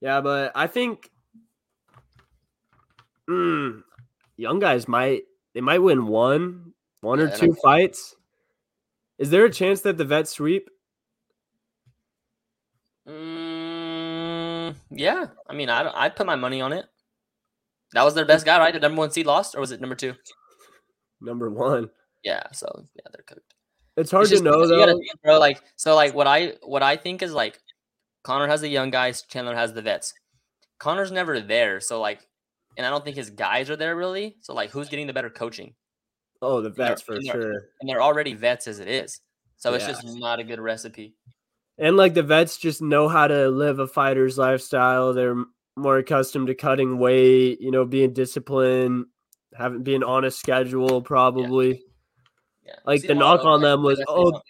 Yeah, 0.00 0.20
but 0.20 0.50
I 0.56 0.66
think 0.66 1.08
mm, 3.30 3.84
young 4.36 4.58
guys 4.58 4.88
might 4.88 5.22
they 5.54 5.60
might 5.60 5.78
win 5.78 6.08
one, 6.08 6.72
one 7.02 7.18
Yeah, 7.18 7.26
or 7.26 7.28
I 7.28 7.36
two 7.36 7.54
fights. 7.62 8.16
Is 9.18 9.30
there 9.30 9.44
a 9.44 9.50
chance 9.50 9.82
that 9.82 9.98
the 9.98 10.04
vets 10.04 10.30
sweep? 10.30 10.70
Mm, 13.06 14.74
yeah. 14.90 15.26
I 15.48 15.54
mean, 15.54 15.68
I 15.68 15.90
I'd 15.94 16.16
put 16.16 16.26
my 16.26 16.36
money 16.36 16.60
on 16.60 16.72
it. 16.72 16.86
That 17.92 18.04
was 18.04 18.14
their 18.14 18.24
best 18.24 18.46
guy, 18.46 18.58
right? 18.58 18.72
The 18.72 18.80
number 18.80 19.00
one 19.00 19.10
seed 19.10 19.26
lost, 19.26 19.54
or 19.54 19.60
was 19.60 19.70
it 19.72 19.80
number 19.80 19.96
two? 19.96 20.14
Number 21.20 21.50
one. 21.50 21.90
Yeah. 22.24 22.42
So 22.52 22.66
yeah, 22.94 23.02
they're 23.12 23.24
cooked. 23.26 23.54
It's 23.96 24.10
hard 24.10 24.30
It's 24.30 24.38
to 24.38 24.42
know 24.42 24.66
though. 24.66 24.86
think, 24.86 25.04
bro. 25.22 25.38
Like 25.38 25.62
so, 25.76 25.94
like 25.94 26.14
what 26.14 26.26
I 26.26 26.54
what 26.62 26.82
I 26.82 26.96
think 26.96 27.22
is 27.22 27.32
like, 27.32 27.60
Conor 28.24 28.48
has 28.48 28.60
the 28.60 28.68
young 28.68 28.90
guys, 28.90 29.22
Chandler 29.22 29.54
has 29.54 29.72
the 29.72 29.82
vets. 29.82 30.14
Conor's 30.78 31.12
never 31.12 31.40
there, 31.40 31.80
so 31.80 32.00
like, 32.00 32.26
and 32.78 32.86
I 32.86 32.90
don't 32.90 33.04
think 33.04 33.16
his 33.16 33.30
guys 33.30 33.68
are 33.70 33.76
there 33.76 33.94
really. 33.94 34.36
So 34.40 34.54
like, 34.54 34.70
who's 34.70 34.88
getting 34.88 35.06
the 35.06 35.12
better 35.12 35.30
coaching? 35.30 35.74
Oh, 36.42 36.60
the 36.60 36.70
vets 36.70 37.00
for 37.00 37.14
and 37.14 37.26
sure. 37.26 37.52
And 37.80 37.88
they're 37.88 38.02
already 38.02 38.34
vets 38.34 38.66
as 38.66 38.78
it 38.78 38.88
is, 38.88 39.20
so 39.56 39.72
it's 39.74 39.86
just 39.86 40.04
not 40.04 40.40
a 40.40 40.44
good 40.44 40.60
recipe. 40.60 41.14
And 41.78 41.96
like 41.96 42.14
the 42.14 42.22
vets 42.22 42.58
just 42.58 42.82
know 42.82 43.08
how 43.08 43.26
to 43.26 43.48
live 43.48 43.78
a 43.78 43.86
fighter's 43.86 44.36
lifestyle. 44.36 45.14
They're 45.14 45.42
more 45.76 45.98
accustomed 45.98 46.48
to 46.48 46.54
cutting 46.54 46.98
weight, 46.98 47.60
you 47.60 47.70
know, 47.70 47.84
being 47.84 48.12
disciplined, 48.12 49.06
having 49.54 49.82
being 49.82 50.02
on 50.02 50.24
a 50.24 50.30
schedule, 50.30 51.00
probably. 51.00 51.82
Yeah. 52.64 52.74
Like 52.84 53.00
See 53.00 53.08
the 53.08 53.14
knock 53.14 53.44
on 53.44 53.62
them 53.62 53.82
was, 53.82 53.98
definitely 53.98 54.32
oh, 54.34 54.40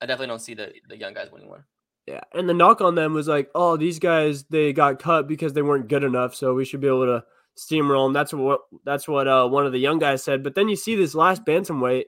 I 0.00 0.06
definitely 0.06 0.26
don't 0.28 0.40
see 0.40 0.54
the 0.54 0.72
the 0.88 0.96
young 0.96 1.14
guys 1.14 1.30
winning 1.32 1.48
one. 1.48 1.64
Yeah, 2.06 2.20
and 2.34 2.48
the 2.48 2.54
knock 2.54 2.80
on 2.80 2.96
them 2.96 3.14
was 3.14 3.28
like, 3.28 3.48
oh, 3.54 3.76
these 3.76 3.98
guys 3.98 4.44
they 4.44 4.72
got 4.72 4.98
cut 4.98 5.28
because 5.28 5.52
they 5.52 5.62
weren't 5.62 5.88
good 5.88 6.02
enough, 6.02 6.34
so 6.34 6.54
we 6.54 6.64
should 6.64 6.80
be 6.80 6.88
able 6.88 7.06
to 7.06 7.24
steamroll 7.56 8.06
them. 8.06 8.12
That's 8.12 8.32
what 8.32 8.60
that's 8.84 9.08
what 9.08 9.28
uh, 9.28 9.48
one 9.48 9.66
of 9.66 9.72
the 9.72 9.78
young 9.78 9.98
guys 9.98 10.22
said. 10.22 10.42
But 10.42 10.54
then 10.54 10.68
you 10.68 10.76
see 10.76 10.96
this 10.96 11.14
last 11.14 11.44
bantamweight, 11.44 12.04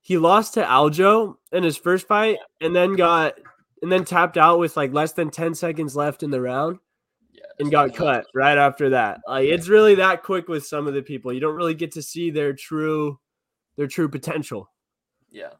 he 0.00 0.18
lost 0.18 0.54
to 0.54 0.62
Aljo 0.62 1.36
in 1.52 1.62
his 1.62 1.76
first 1.76 2.06
fight, 2.06 2.38
and 2.60 2.74
then 2.74 2.96
got 2.96 3.34
and 3.82 3.90
then 3.90 4.04
tapped 4.04 4.36
out 4.36 4.58
with 4.58 4.76
like 4.76 4.92
less 4.92 5.12
than 5.12 5.30
ten 5.30 5.54
seconds 5.54 5.96
left 5.96 6.22
in 6.22 6.30
the 6.30 6.40
round, 6.40 6.78
and 7.58 7.70
got 7.70 7.94
cut 7.94 8.26
right 8.34 8.58
after 8.58 8.90
that. 8.90 9.20
Like 9.26 9.48
it's 9.48 9.68
really 9.68 9.96
that 9.96 10.22
quick 10.22 10.48
with 10.48 10.66
some 10.66 10.86
of 10.86 10.94
the 10.94 11.02
people. 11.02 11.32
You 11.32 11.40
don't 11.40 11.56
really 11.56 11.74
get 11.74 11.92
to 11.92 12.02
see 12.02 12.30
their 12.30 12.52
true 12.52 13.18
their 13.76 13.88
true 13.88 14.08
potential. 14.08 14.70
Yeah. 15.30 15.52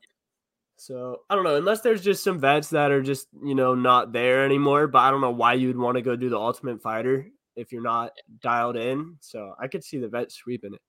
So 0.77 1.21
I 1.31 1.37
don't 1.37 1.45
know, 1.45 1.57
unless 1.57 1.83
there's 1.83 2.03
just 2.03 2.25
some 2.25 2.41
vets 2.41 2.71
that 2.71 2.91
are 2.91 3.03
just 3.03 3.29
you 3.45 3.55
know 3.55 3.75
not 3.75 4.13
there 4.13 4.45
anymore. 4.45 4.89
But 4.89 4.99
I 5.01 5.11
don't 5.11 5.21
know 5.21 5.31
why 5.31 5.55
you'd 5.55 5.79
want 5.79 5.97
to 5.97 6.03
go 6.03 6.17
do 6.17 6.29
the 6.29 6.39
Ultimate 6.39 6.83
Fighter 6.83 7.29
if 7.57 7.73
you're 7.73 7.83
not 7.83 8.13
dialed 8.41 8.77
in. 8.77 9.17
So 9.21 9.55
I 9.59 9.69
could 9.69 9.85
see 9.85 9.99
the 9.99 10.09
vet 10.09 10.33
sweeping 10.33 10.75
it. 10.75 10.81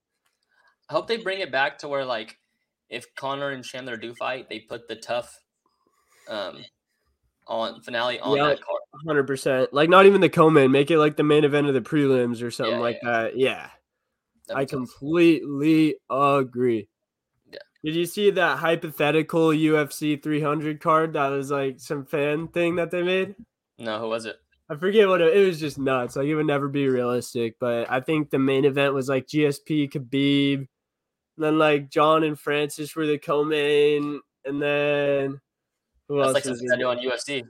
I 0.88 0.92
hope 0.92 1.06
they 1.06 1.16
bring 1.16 1.40
it 1.40 1.50
back 1.52 1.78
to 1.78 1.88
where 1.88 2.04
like 2.04 2.36
if 2.90 3.06
Conor 3.14 3.50
and 3.50 3.64
Chandler 3.64 3.96
do 3.96 4.14
fight, 4.14 4.48
they 4.48 4.60
put 4.60 4.88
the 4.88 4.96
TUF 4.96 5.34
um 6.28 6.64
on 7.46 7.82
finale 7.82 8.18
on 8.20 8.36
yeah, 8.36 8.48
that 8.48 8.62
card. 8.62 8.80
hundred 9.06 9.26
percent. 9.26 9.72
Like 9.72 9.90
not 9.90 10.06
even 10.06 10.20
the 10.20 10.28
co-main. 10.28 10.70
Make 10.70 10.90
it 10.90 10.98
like 10.98 11.16
the 11.16 11.22
main 11.22 11.44
event 11.44 11.68
of 11.68 11.74
the 11.74 11.80
prelims 11.80 12.42
or 12.42 12.50
something 12.50 12.76
Yeah, 12.76 12.80
like 12.80 13.00
that. 13.02 13.36
Yeah, 13.36 13.68
That'd 14.48 14.62
I 14.62 14.64
completely 14.66 15.96
agree. 16.10 16.88
Yeah. 17.50 17.58
Did 17.84 17.94
you 17.94 18.06
see 18.06 18.30
that 18.30 18.58
hypothetical 18.58 19.48
UFC 19.48 20.22
300 20.22 20.80
card 20.80 21.14
that 21.14 21.28
was 21.28 21.50
like 21.50 21.80
some 21.80 22.04
fan 22.04 22.48
thing 22.48 22.76
that 22.76 22.90
they 22.90 23.02
made? 23.02 23.34
No, 23.78 23.98
who 23.98 24.08
was 24.08 24.26
it? 24.26 24.36
I 24.70 24.76
forget 24.76 25.08
what 25.08 25.20
it, 25.20 25.36
it 25.36 25.46
was. 25.46 25.60
Just 25.60 25.78
nuts. 25.78 26.16
Like 26.16 26.26
it 26.26 26.34
would 26.34 26.46
never 26.46 26.68
be 26.68 26.88
realistic. 26.88 27.56
But 27.58 27.90
I 27.90 28.00
think 28.00 28.30
the 28.30 28.38
main 28.38 28.64
event 28.64 28.94
was 28.94 29.08
like 29.08 29.26
GSP 29.26 29.90
Khabib, 29.92 30.56
and 30.56 30.68
then 31.36 31.58
like 31.58 31.90
John 31.90 32.24
and 32.24 32.38
Francis 32.38 32.96
were 32.96 33.06
the 33.06 33.18
co-main, 33.18 34.20
and 34.44 34.62
then 34.62 35.40
who 36.08 36.16
That's 36.16 36.26
else 36.26 36.34
like 36.34 36.44
something 36.44 36.70
I 36.72 36.76
do 36.76 36.88
on 36.88 36.98
UFC. 36.98 37.42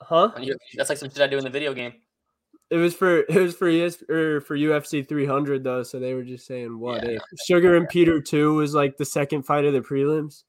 Huh? 0.00 0.30
On 0.34 0.42
UFC. 0.42 0.56
That's 0.76 0.88
like 0.88 0.98
some 0.98 1.10
shit 1.10 1.20
I 1.20 1.26
do 1.26 1.38
in 1.38 1.44
the 1.44 1.50
video 1.50 1.74
game. 1.74 1.94
It 2.70 2.76
was 2.76 2.94
for 2.94 3.18
it 3.18 3.34
was 3.34 3.54
for 3.54 3.68
ES, 3.68 4.02
or 4.08 4.40
for 4.40 4.56
UFC 4.56 5.06
300 5.06 5.62
though, 5.62 5.82
so 5.82 5.98
they 5.98 6.14
were 6.14 6.22
just 6.22 6.46
saying 6.46 6.78
what 6.78 7.04
Yeah, 7.04 7.16
if 7.16 7.38
Sugar 7.46 7.76
and 7.76 7.88
Peter 7.88 8.20
two 8.20 8.54
was 8.54 8.74
like 8.74 8.96
the 8.96 9.04
second 9.04 9.42
fight 9.42 9.64
of 9.64 9.74
the 9.74 9.80
prelims. 9.80 10.44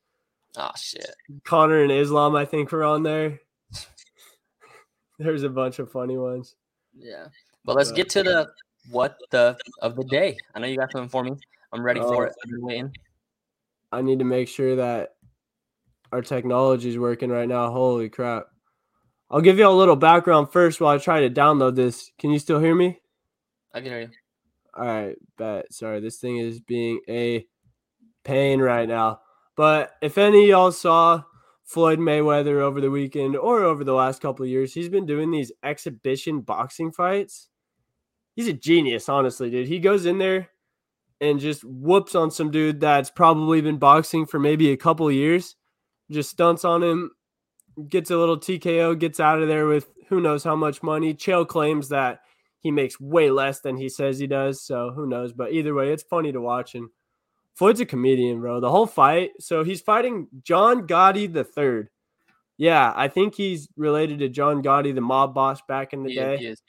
Oh 0.56 0.72
shit. 0.78 1.10
Conor 1.44 1.82
and 1.82 1.92
Islam, 1.92 2.36
I 2.36 2.46
think, 2.46 2.72
were 2.72 2.84
on 2.84 3.04
there. 3.04 3.40
There's 5.20 5.44
a 5.44 5.50
bunch 5.50 5.80
of 5.80 5.92
funny 5.92 6.18
ones. 6.18 6.56
Yeah. 6.98 7.28
But 7.66 7.76
let's 7.76 7.92
get 7.92 8.10
to 8.10 8.24
the 8.24 8.50
what 8.90 9.18
the 9.32 9.58
of 9.82 9.96
the 9.96 10.04
day. 10.04 10.38
I 10.54 10.60
know 10.60 10.68
you 10.68 10.78
got 10.78 10.92
something 10.92 11.10
for 11.10 11.24
me. 11.24 11.38
I'm 11.72 11.84
ready 11.84 12.00
for 12.02 12.26
Oh. 12.26 12.28
it. 12.28 12.34
I've 12.44 12.52
been 12.52 12.62
waiting. 12.62 12.94
I 13.92 14.02
need 14.02 14.20
to 14.20 14.26
make 14.26 14.48
sure 14.48 14.76
that 14.76 15.16
our 16.12 16.22
technology 16.22 16.90
is 16.90 16.98
working 16.98 17.30
right 17.30 17.48
now. 17.48 17.72
Holy 17.72 18.10
crap. 18.10 18.48
I'll 19.32 19.42
give 19.42 19.58
you 19.58 19.68
a 19.68 19.70
little 19.70 19.96
background 19.96 20.52
first 20.52 20.80
while 20.82 20.94
I 20.94 20.98
try 21.00 21.22
to 21.22 21.30
download 21.30 21.76
this. 21.76 22.12
Can 22.20 22.32
you 22.32 22.40
still 22.40 22.60
hear 22.60 22.76
me? 22.76 23.00
I 23.74 23.80
can 23.80 23.90
hear 23.90 24.02
you. 24.02 24.10
All 24.76 24.86
right, 24.86 25.16
bet. 25.38 25.74
Sorry, 25.74 26.00
this 26.00 26.18
thing 26.18 26.38
is 26.38 26.60
being 26.60 27.00
a 27.08 27.48
pain 28.24 28.60
right 28.60 28.88
now. 28.88 29.22
But 29.56 29.92
if 30.02 30.18
any 30.18 30.44
of 30.44 30.50
y'all 30.50 30.72
saw 30.72 31.24
Floyd 31.64 32.00
Mayweather 32.00 32.60
over 32.60 32.82
the 32.82 32.92
weekend 32.92 33.36
or 33.36 33.64
over 33.64 33.84
the 33.84 33.94
last 33.94 34.22
couple 34.22 34.44
of 34.44 34.50
years, 34.50 34.74
he's 34.74 34.90
been 34.90 35.06
doing 35.06 35.32
these 35.32 35.52
exhibition 35.64 36.42
boxing 36.42 36.92
fights. 36.92 37.50
He's 38.36 38.48
a 38.48 38.54
genius, 38.54 39.08
honestly, 39.10 39.50
dude. 39.50 39.68
He 39.68 39.80
goes 39.80 40.06
in 40.06 40.18
there 40.18 40.50
and 41.22 41.40
just 41.40 41.64
whoops 41.64 42.16
on 42.16 42.32
some 42.32 42.52
dude 42.52 42.82
that's 42.82 43.10
probably 43.10 43.62
been 43.62 43.78
boxing 43.78 44.26
for 44.26 44.40
maybe 44.40 44.72
a 44.72 44.78
couple 44.78 45.10
years, 45.12 45.56
just 46.12 46.32
stunts 46.32 46.66
on 46.66 46.84
him, 46.84 47.12
gets 47.88 48.12
a 48.12 48.18
little 48.18 48.38
TKO, 48.38 48.98
gets 49.00 49.20
out 49.20 49.42
of 49.42 49.48
there 49.48 49.68
with 49.68 49.88
who 50.10 50.20
knows 50.20 50.44
how 50.44 50.56
much 50.56 50.84
money. 50.84 51.14
Chael 51.14 51.48
claims 51.48 51.90
that 51.90 52.20
he 52.60 52.72
makes 52.72 53.00
way 53.00 53.30
less 53.30 53.62
than 53.62 53.78
he 53.78 53.90
says 53.90 54.20
he 54.20 54.28
does, 54.28 54.62
so 54.62 54.92
who 54.92 55.08
knows? 55.08 55.34
But 55.34 55.54
either 55.54 55.74
way, 55.74 55.92
it's 55.92 56.04
funny 56.04 56.32
to 56.32 56.42
watch. 56.42 56.76
And 56.76 56.90
Floyd's 57.56 57.80
a 57.80 57.86
comedian, 57.86 58.40
bro. 58.42 58.60
The 58.60 58.72
whole 58.72 58.88
fight. 58.88 59.32
So 59.40 59.64
he's 59.64 59.82
fighting 59.82 60.28
John 60.42 60.88
Gotti 60.88 61.32
the 61.32 61.44
third. 61.44 61.90
Yeah, 62.58 62.94
I 62.96 63.08
think 63.08 63.36
he's 63.36 63.68
related 63.78 64.20
to 64.20 64.30
John 64.30 64.64
Gotti, 64.64 64.94
the 64.94 65.02
mob 65.02 65.34
boss 65.34 65.62
back 65.68 65.94
in 65.94 66.04
the 66.04 66.10
He 66.10 66.16
day. 66.16 66.34
is, 66.36 66.40
he 66.40 66.46
is. 66.48 66.64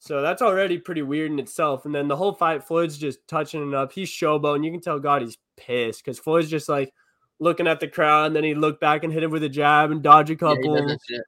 So 0.00 0.22
that's 0.22 0.42
already 0.42 0.78
pretty 0.78 1.02
weird 1.02 1.30
in 1.32 1.38
itself. 1.38 1.84
And 1.84 1.94
then 1.94 2.06
the 2.06 2.16
whole 2.16 2.32
fight, 2.32 2.62
Floyd's 2.64 2.98
just 2.98 3.18
touching 3.26 3.66
it 3.66 3.74
up. 3.74 3.92
He's 3.92 4.08
showboating. 4.10 4.64
You 4.64 4.70
can 4.70 4.80
tell 4.80 5.00
Gotti's 5.00 5.38
pissed 5.56 6.04
because 6.04 6.20
Floyd's 6.20 6.48
just 6.48 6.68
like 6.68 6.92
looking 7.40 7.66
at 7.66 7.80
the 7.80 7.88
crowd, 7.88 8.26
and 8.26 8.36
then 8.36 8.44
he 8.44 8.54
looked 8.54 8.80
back 8.80 9.04
and 9.04 9.12
hit 9.12 9.22
him 9.22 9.30
with 9.30 9.42
a 9.42 9.48
jab 9.48 9.90
and 9.90 10.02
dodge 10.02 10.30
a 10.30 10.36
couple. 10.36 10.76
shit. 11.08 11.22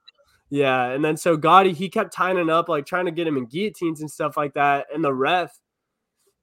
Yeah, 0.51 0.87
and 0.91 1.05
then 1.05 1.17
so 1.17 1.37
Gotti, 1.37 1.73
he 1.75 1.89
kept 1.89 2.13
tying 2.13 2.39
it 2.39 2.51
up, 2.51 2.69
like 2.69 2.87
trying 2.87 3.05
to 3.07 3.13
get 3.13 3.27
him 3.27 3.37
in 3.37 3.47
guillotines 3.47 4.01
and 4.01 4.11
stuff 4.11 4.37
like 4.37 4.55
that. 4.55 4.87
And 4.93 5.05
the 5.05 5.13
ref, 5.15 5.57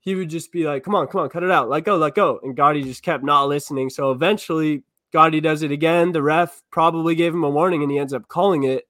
he 0.08 0.16
would 0.16 0.30
just 0.30 0.54
be 0.54 0.64
like, 0.64 0.86
"Come 0.86 0.96
on, 0.96 1.08
come 1.08 1.20
on, 1.20 1.28
cut 1.28 1.44
it 1.44 1.52
out, 1.52 1.68
let 1.68 1.84
go, 1.84 1.98
let 1.98 2.16
go." 2.16 2.40
And 2.42 2.56
Gotti 2.56 2.82
just 2.82 3.04
kept 3.04 3.26
not 3.26 3.50
listening. 3.50 3.90
So 3.90 4.12
eventually, 4.12 4.84
Gotti 5.14 5.44
does 5.44 5.64
it 5.64 5.72
again. 5.72 6.14
The 6.14 6.22
ref 6.22 6.64
probably 6.72 7.14
gave 7.14 7.34
him 7.34 7.44
a 7.44 7.50
warning, 7.50 7.84
and 7.84 7.92
he 7.92 8.00
ends 8.00 8.14
up 8.14 8.30
calling 8.30 8.64
it. 8.64 8.88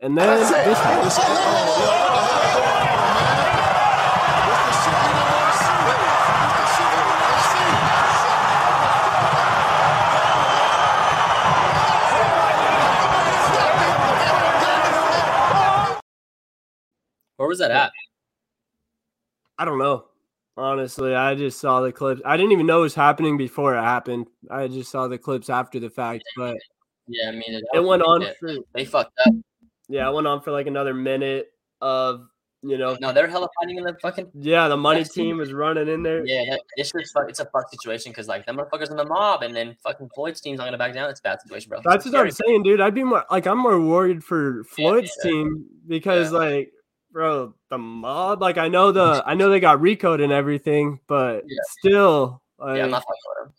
And 0.00 0.16
then 0.16 0.40
this 0.40 0.48
happens. 0.78 1.18
Where 17.36 17.48
was 17.48 17.58
that 17.58 17.70
at? 17.70 17.92
I 19.58 19.66
don't 19.66 19.78
know. 19.78 20.06
Honestly, 20.56 21.14
I 21.14 21.34
just 21.34 21.58
saw 21.60 21.80
the 21.80 21.92
clips. 21.92 22.22
I 22.24 22.36
didn't 22.36 22.52
even 22.52 22.66
know 22.66 22.78
it 22.80 22.82
was 22.82 22.94
happening 22.94 23.36
before 23.36 23.74
it 23.76 23.82
happened. 23.82 24.26
I 24.50 24.68
just 24.68 24.90
saw 24.90 25.08
the 25.08 25.18
clips 25.18 25.50
after 25.50 25.80
the 25.80 25.90
fact, 25.90 26.22
but 26.36 26.56
Yeah, 27.08 27.28
I 27.28 27.32
mean, 27.32 27.42
that 27.52 27.64
it 27.74 27.84
went 27.84 28.02
on 28.02 28.24
for 28.38 28.54
They 28.72 28.84
fucked 28.84 29.18
up. 29.26 29.34
yeah, 29.88 30.08
it 30.08 30.14
went 30.14 30.26
on 30.28 30.40
for 30.40 30.52
like 30.52 30.66
another 30.68 30.94
minute 30.94 31.48
of 31.80 32.28
you 32.62 32.78
know 32.78 32.96
No, 33.00 33.12
they're 33.12 33.26
hella 33.26 33.48
fighting 33.60 33.78
in 33.78 33.84
the 33.84 33.94
fucking. 34.00 34.30
yeah, 34.34 34.68
the 34.68 34.76
money 34.76 35.02
team. 35.04 35.38
was 35.38 35.52
running 35.52 35.88
in 35.88 36.02
there. 36.04 36.24
Yeah, 36.24 36.44
that, 36.50 36.60
it's 36.76 36.92
just 36.92 37.12
it's 37.28 37.40
a 37.40 37.46
fuck 37.46 37.68
situation 37.70 38.12
because 38.12 38.28
like 38.28 38.46
them 38.46 38.56
motherfuckers 38.56 38.90
in 38.92 38.96
the 38.96 39.04
mob, 39.04 39.42
and 39.42 39.54
then 39.54 39.76
fucking 39.82 40.08
Floyd's 40.14 40.40
team's 40.40 40.58
not 40.58 40.66
gonna 40.66 40.78
back 40.78 40.94
down. 40.94 41.10
It's 41.10 41.20
a 41.20 41.24
bad 41.24 41.40
situation, 41.42 41.68
bro. 41.68 41.80
That's 41.84 42.06
what 42.06 42.14
I'm 42.14 42.30
saying, 42.30 42.62
dude. 42.62 42.80
I'd 42.80 42.94
be 42.94 43.02
more 43.04 43.24
like 43.30 43.46
I'm 43.46 43.58
more 43.58 43.80
worried 43.80 44.22
for 44.22 44.62
Floyd's 44.64 45.10
yeah. 45.24 45.30
team 45.32 45.66
because 45.86 46.30
like 46.32 46.72
bro, 47.14 47.54
the 47.70 47.78
mob, 47.78 48.42
like 48.42 48.58
I 48.58 48.68
know 48.68 48.92
the 48.92 49.22
I 49.24 49.34
know 49.34 49.48
they 49.48 49.60
got 49.60 49.80
Rico'd 49.80 50.20
and 50.20 50.32
everything, 50.32 51.00
but 51.06 51.44
Yeah. 51.46 51.56
still 51.78 52.42
like 52.58 52.76
Yeah, 52.76 52.84
I'm 52.84 52.90
not 52.90 53.04
fucking 53.04 53.46
him. 53.46 53.52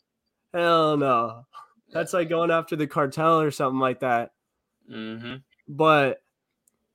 hell 0.54 0.98
no. 0.98 1.46
That's 1.92 2.12
like 2.14 2.28
going 2.30 2.52
after 2.52 2.76
the 2.76 2.86
cartel 2.86 3.40
or 3.42 3.50
something 3.52 3.80
like 3.80 4.02
that. 4.02 4.34
Mm-hmm. 4.92 5.36
But 5.70 6.22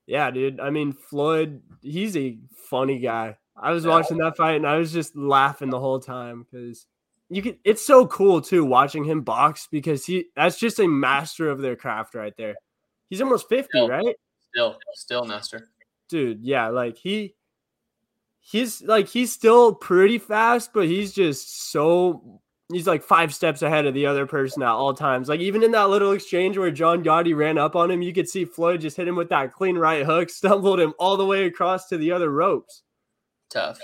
yeah, 0.07 0.31
dude. 0.31 0.61
I 0.61 0.69
mean, 0.71 0.93
Floyd, 0.93 1.63
he's 1.81 2.17
a 2.17 2.39
funny 2.55 2.99
guy. 2.99 3.39
I 3.57 3.73
was 3.73 3.85
Yeah. 3.85 3.91
watching 3.93 4.19
that 4.19 4.37
fight 4.37 4.57
and 4.57 4.67
I 4.67 4.77
was 4.77 4.93
just 4.93 5.17
laughing 5.17 5.71
the 5.71 5.81
whole 5.81 5.99
time 5.99 6.43
because 6.51 6.87
you 7.31 7.41
can. 7.41 7.57
It's 7.65 7.85
so 7.85 8.07
cool 8.07 8.43
too 8.43 8.65
watching 8.67 9.05
him 9.05 9.23
box 9.23 9.67
because 9.71 10.05
he 10.05 10.27
that's 10.37 10.59
just 10.59 10.79
a 10.79 10.87
master 10.87 11.49
of 11.49 11.61
their 11.63 11.77
craft 11.77 12.15
right 12.15 12.35
there. 12.37 12.55
He's 13.09 13.23
almost 13.23 13.49
fifty, 13.49 13.71
Still. 13.79 13.89
right, 13.89 14.17
Still, 14.53 14.79
still 14.93 15.25
master. 15.25 15.71
Dude? 16.11 16.45
Yeah, 16.45 16.69
like 16.69 16.99
he. 16.99 17.35
He's 18.43 18.83
like 18.83 19.09
he's 19.09 19.33
still 19.33 19.75
pretty 19.75 20.19
fast, 20.19 20.73
but 20.73 20.87
he's 20.87 21.13
just 21.13 21.71
so 21.71 22.41
he's 22.73 22.87
like 22.87 23.03
five 23.03 23.35
steps 23.35 23.63
ahead 23.63 23.87
of 23.87 23.95
the 23.95 24.07
other 24.07 24.27
person 24.27 24.63
at 24.63 24.69
all 24.69 24.95
times. 24.95 25.29
Like 25.29 25.41
even 25.41 25.63
in 25.63 25.73
that 25.73 25.91
little 25.91 26.13
exchange 26.13 26.57
where 26.57 26.71
John 26.71 27.05
Gotti 27.05 27.37
ran 27.37 27.59
up 27.59 27.77
on 27.77 27.91
him, 27.91 28.03
you 28.03 28.13
could 28.13 28.29
see 28.29 28.45
Floyd 28.45 28.81
just 28.81 28.97
hit 28.97 29.09
him 29.09 29.17
with 29.17 29.29
that 29.31 29.53
clean 29.53 29.77
right 29.77 30.05
hook, 30.05 30.31
stumbled 30.31 30.81
him 30.81 30.95
all 30.99 31.17
the 31.17 31.27
way 31.27 31.47
across 31.47 31.89
to 31.89 31.97
the 31.97 32.13
other 32.13 32.31
ropes. 32.31 32.83
Tough. 33.51 33.79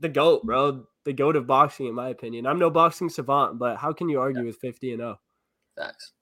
The 0.00 0.08
goat, 0.08 0.44
bro. 0.44 0.84
The 1.04 1.12
goat 1.12 1.36
of 1.36 1.46
boxing, 1.46 1.86
in 1.86 1.94
my 1.94 2.10
opinion. 2.10 2.46
I'm 2.46 2.58
no 2.58 2.70
boxing 2.70 3.08
savant, 3.08 3.58
but 3.58 3.76
how 3.76 3.92
can 3.92 4.08
you 4.08 4.20
argue 4.20 4.44
with 4.44 4.58
50 4.58 4.92
and 4.92 5.00
0? 5.00 5.20
Facts. 5.76 6.12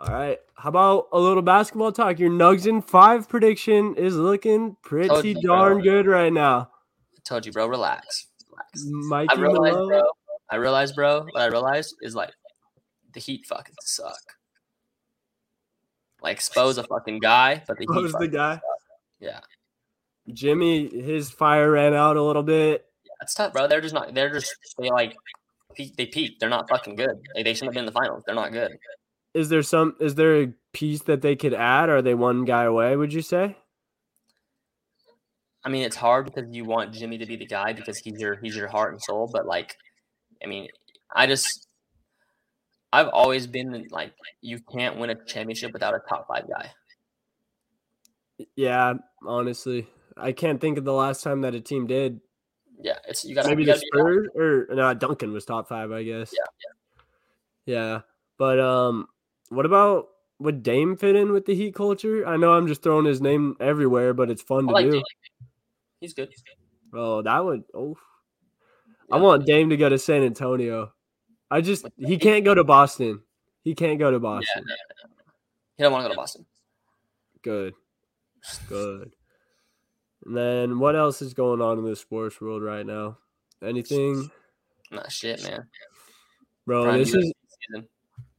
All 0.00 0.14
right. 0.14 0.38
How 0.54 0.70
about 0.70 1.08
a 1.12 1.18
little 1.18 1.42
basketball 1.42 1.92
talk? 1.92 2.18
Your 2.18 2.30
Nugs 2.30 2.66
in 2.66 2.80
five 2.80 3.28
prediction 3.28 3.94
is 3.96 4.16
looking 4.16 4.76
pretty 4.82 5.30
you, 5.30 5.42
darn 5.42 5.74
bro. 5.74 5.82
good 5.82 6.06
right 6.06 6.32
now. 6.32 6.70
I 7.14 7.20
told 7.24 7.44
you, 7.44 7.52
bro. 7.52 7.66
Relax. 7.66 8.28
Relax. 8.50 8.84
Mikey 9.08 9.36
I 9.36 9.40
realized, 9.40 9.74
Malone. 9.74 9.88
bro. 9.88 10.02
I 10.50 10.56
realized, 10.56 10.94
bro. 10.94 11.20
What 11.30 11.42
I 11.42 11.46
realized 11.46 11.96
is 12.00 12.14
like 12.14 12.32
the 13.12 13.20
Heat 13.20 13.44
fucking 13.46 13.74
suck. 13.82 14.14
Like 16.22 16.36
expose 16.36 16.78
a 16.78 16.84
fucking 16.84 17.18
guy, 17.18 17.62
but 17.66 17.76
the 17.78 17.86
Heat 17.94 18.12
the 18.18 18.28
guy? 18.28 18.54
suck. 18.54 18.62
Yeah, 19.20 19.40
Jimmy, 20.32 20.88
his 20.88 21.30
fire 21.30 21.70
ran 21.70 21.92
out 21.92 22.16
a 22.16 22.22
little 22.22 22.42
bit. 22.42 22.86
that's 23.20 23.34
tough, 23.34 23.52
bro. 23.52 23.66
They're 23.66 23.82
just 23.82 23.94
not. 23.94 24.14
They're 24.14 24.32
just 24.32 24.54
they 24.78 24.88
like. 24.90 25.14
They 25.76 26.06
peaked. 26.06 26.40
They're 26.40 26.48
not 26.48 26.68
fucking 26.68 26.96
good. 26.96 27.16
They, 27.34 27.42
they 27.42 27.54
shouldn't 27.54 27.68
have 27.68 27.74
been 27.74 27.82
in 27.82 27.86
the 27.86 27.92
finals. 27.92 28.22
They're 28.26 28.34
not 28.34 28.52
good. 28.52 28.72
Is 29.34 29.48
there 29.48 29.62
some 29.62 29.96
is 30.00 30.16
there 30.16 30.42
a 30.42 30.52
piece 30.72 31.02
that 31.02 31.22
they 31.22 31.36
could 31.36 31.54
add? 31.54 31.88
Are 31.88 32.02
they 32.02 32.14
one 32.14 32.44
guy 32.44 32.64
away, 32.64 32.96
would 32.96 33.12
you 33.12 33.22
say? 33.22 33.56
I 35.64 35.68
mean, 35.68 35.82
it's 35.82 35.96
hard 35.96 36.24
because 36.24 36.50
you 36.50 36.64
want 36.64 36.94
Jimmy 36.94 37.18
to 37.18 37.26
be 37.26 37.36
the 37.36 37.46
guy 37.46 37.72
because 37.72 37.98
he's 37.98 38.18
your 38.18 38.36
he's 38.36 38.56
your 38.56 38.68
heart 38.68 38.92
and 38.92 39.02
soul. 39.02 39.28
But 39.32 39.46
like, 39.46 39.76
I 40.42 40.46
mean, 40.46 40.68
I 41.14 41.26
just 41.26 41.68
I've 42.92 43.08
always 43.08 43.46
been 43.46 43.86
like, 43.90 44.12
you 44.40 44.58
can't 44.72 44.98
win 44.98 45.10
a 45.10 45.24
championship 45.24 45.72
without 45.72 45.94
a 45.94 46.00
top 46.08 46.26
five 46.26 46.48
guy. 46.48 46.70
Yeah, 48.56 48.94
honestly. 49.24 49.86
I 50.16 50.32
can't 50.32 50.60
think 50.60 50.78
of 50.78 50.84
the 50.84 50.92
last 50.92 51.22
time 51.22 51.42
that 51.42 51.54
a 51.54 51.60
team 51.60 51.86
did. 51.86 52.20
Yeah, 52.82 52.96
it's 53.06 53.24
you 53.24 53.34
got 53.34 53.46
Maybe 53.46 53.64
you 53.64 53.72
the 53.72 53.78
Spurs 53.78 54.28
or 54.34 54.66
no, 54.70 54.92
Duncan 54.94 55.32
was 55.32 55.44
top 55.44 55.68
five, 55.68 55.92
I 55.92 56.02
guess. 56.02 56.32
Yeah, 56.32 56.66
Yeah, 57.66 57.92
Yeah. 57.92 58.00
But 58.38 58.58
um 58.58 59.06
what 59.50 59.66
about 59.66 60.08
would 60.38 60.62
Dame 60.62 60.96
fit 60.96 61.16
in 61.16 61.32
with 61.32 61.44
the 61.44 61.54
Heat 61.54 61.74
culture? 61.74 62.26
I 62.26 62.36
know 62.36 62.52
I'm 62.54 62.66
just 62.66 62.82
throwing 62.82 63.04
his 63.04 63.20
name 63.20 63.56
everywhere, 63.60 64.14
but 64.14 64.30
it's 64.30 64.42
fun 64.42 64.64
I 64.64 64.68
to 64.68 64.72
like 64.72 64.84
do. 64.86 64.92
Dame. 64.92 65.02
He's 66.00 66.14
good. 66.14 66.32
Oh, 66.94 67.22
that 67.22 67.44
would 67.44 67.64
oh 67.74 67.96
I 69.12 69.18
want 69.18 69.44
Dame 69.46 69.70
to 69.70 69.76
go 69.76 69.88
to 69.88 69.98
San 69.98 70.22
Antonio. 70.22 70.92
I 71.50 71.60
just 71.60 71.86
he 71.98 72.16
can't 72.16 72.44
go 72.44 72.54
to 72.54 72.64
Boston. 72.64 73.20
He 73.62 73.74
can't 73.74 73.98
go 73.98 74.10
to 74.10 74.16
Yeah, 74.16 74.20
Boston. 74.20 74.64
no, 74.66 74.72
no, 74.72 75.08
no. 75.08 75.22
he 75.76 75.82
don't 75.82 75.92
want 75.92 76.04
to 76.04 76.08
go 76.08 76.14
to 76.14 76.16
Boston. 76.16 76.46
Good. 77.42 77.74
Good. 78.68 79.12
And 80.24 80.36
then 80.36 80.78
what 80.78 80.96
else 80.96 81.22
is 81.22 81.34
going 81.34 81.60
on 81.60 81.78
in 81.78 81.84
the 81.84 81.96
sports 81.96 82.40
world 82.40 82.62
right 82.62 82.84
now? 82.86 83.18
Anything? 83.62 84.30
Not 84.90 85.10
shit, 85.10 85.42
man. 85.42 85.66
Bro, 86.66 86.84
Prime 86.84 86.98
this 86.98 87.10
UFC 87.10 87.18
is 87.18 87.22
season. 87.24 87.32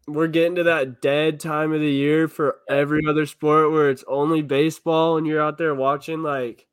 We're 0.07 0.27
getting 0.27 0.55
to 0.55 0.63
that 0.63 1.01
dead 1.01 1.39
time 1.39 1.73
of 1.73 1.79
the 1.79 1.91
year 1.91 2.27
for 2.27 2.57
every 2.69 3.01
other 3.07 3.25
sport 3.25 3.71
where 3.71 3.89
it's 3.89 4.03
only 4.07 4.41
baseball 4.41 5.17
and 5.17 5.27
you're 5.27 5.41
out 5.41 5.57
there 5.57 5.75
watching 5.75 6.23
like 6.23 6.67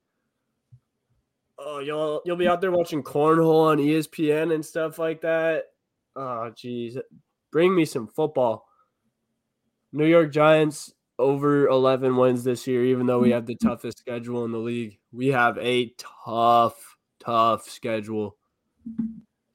oh 1.58 1.80
you'll 1.80 2.22
you'll 2.24 2.36
be 2.36 2.48
out 2.48 2.60
there 2.60 2.70
watching 2.70 3.02
cornhole 3.02 3.66
on 3.68 3.78
ESPN 3.78 4.54
and 4.54 4.64
stuff 4.64 4.98
like 4.98 5.20
that. 5.22 5.64
Oh 6.16 6.50
jeez, 6.56 6.98
Bring 7.50 7.74
me 7.74 7.84
some 7.84 8.08
football. 8.08 8.66
New 9.92 10.06
York 10.06 10.32
Giants 10.32 10.92
over 11.18 11.66
11 11.66 12.16
wins 12.16 12.44
this 12.44 12.66
year 12.66 12.84
even 12.84 13.06
though 13.06 13.18
we 13.18 13.30
mm. 13.30 13.34
have 13.34 13.46
the 13.46 13.56
toughest 13.56 13.98
schedule 13.98 14.44
in 14.44 14.52
the 14.52 14.58
league. 14.58 14.98
We 15.12 15.28
have 15.28 15.58
a 15.58 15.92
tough 16.24 16.96
tough 17.20 17.68
schedule. 17.68 18.36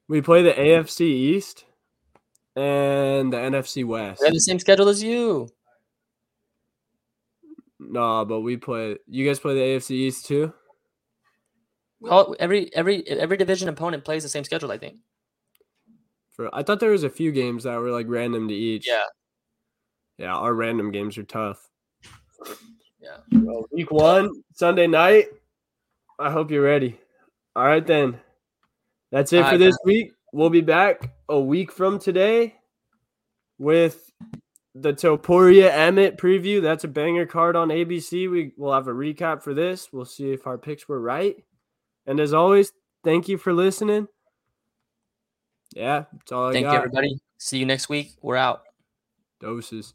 We 0.06 0.20
play 0.20 0.42
the 0.42 0.52
AFC 0.52 1.00
East 1.00 1.64
and 2.56 3.32
the 3.32 3.36
NFC 3.36 3.84
West. 3.84 4.20
They 4.20 4.26
have 4.26 4.34
the 4.34 4.40
same 4.40 4.58
schedule 4.58 4.88
as 4.88 5.02
you. 5.02 5.48
No, 7.78 8.24
but 8.24 8.40
we 8.40 8.56
play. 8.56 8.96
You 9.06 9.26
guys 9.26 9.38
play 9.38 9.54
the 9.54 9.60
AFC 9.60 9.90
East 9.90 10.26
too. 10.26 10.52
All, 12.08 12.36
every 12.38 12.74
every 12.74 13.06
every 13.08 13.36
division 13.36 13.68
opponent 13.68 14.04
plays 14.04 14.22
the 14.22 14.28
same 14.28 14.44
schedule. 14.44 14.70
I 14.72 14.78
think. 14.78 14.96
For 16.32 16.54
I 16.54 16.62
thought 16.62 16.80
there 16.80 16.90
was 16.90 17.04
a 17.04 17.10
few 17.10 17.32
games 17.32 17.64
that 17.64 17.78
were 17.78 17.90
like 17.90 18.06
random 18.08 18.48
to 18.48 18.54
each. 18.54 18.88
Yeah. 18.88 19.04
Yeah, 20.18 20.34
our 20.34 20.54
random 20.54 20.92
games 20.92 21.18
are 21.18 21.24
tough. 21.24 21.68
Yeah. 23.00 23.18
Well, 23.32 23.66
week 23.72 23.90
one, 23.90 24.30
Sunday 24.54 24.86
night. 24.86 25.26
I 26.18 26.30
hope 26.30 26.50
you're 26.50 26.62
ready. 26.62 26.98
All 27.56 27.64
right 27.64 27.86
then. 27.86 28.20
That's 29.10 29.32
it 29.32 29.38
All 29.38 29.44
for 29.44 29.50
right, 29.52 29.58
this 29.58 29.76
man. 29.84 29.94
week. 29.94 30.12
We'll 30.34 30.50
be 30.50 30.62
back 30.62 31.14
a 31.28 31.38
week 31.38 31.70
from 31.70 32.00
today 32.00 32.56
with 33.56 34.10
the 34.74 34.92
Topuria 34.92 35.70
Emmett 35.70 36.18
preview. 36.18 36.60
That's 36.60 36.82
a 36.82 36.88
banger 36.88 37.24
card 37.24 37.54
on 37.54 37.68
ABC. 37.68 38.28
We 38.28 38.50
will 38.56 38.72
have 38.72 38.88
a 38.88 38.92
recap 38.92 39.44
for 39.44 39.54
this. 39.54 39.92
We'll 39.92 40.04
see 40.04 40.32
if 40.32 40.48
our 40.48 40.58
picks 40.58 40.88
were 40.88 41.00
right. 41.00 41.36
And 42.04 42.18
as 42.18 42.34
always, 42.34 42.72
thank 43.04 43.28
you 43.28 43.38
for 43.38 43.52
listening. 43.52 44.08
Yeah, 45.72 46.06
that's 46.12 46.32
all 46.32 46.50
Thank 46.50 46.66
I 46.66 46.72
you, 46.72 46.78
everybody. 46.78 47.20
See 47.38 47.58
you 47.58 47.66
next 47.66 47.88
week. 47.88 48.10
We're 48.20 48.34
out. 48.34 48.62
Doses. 49.40 49.94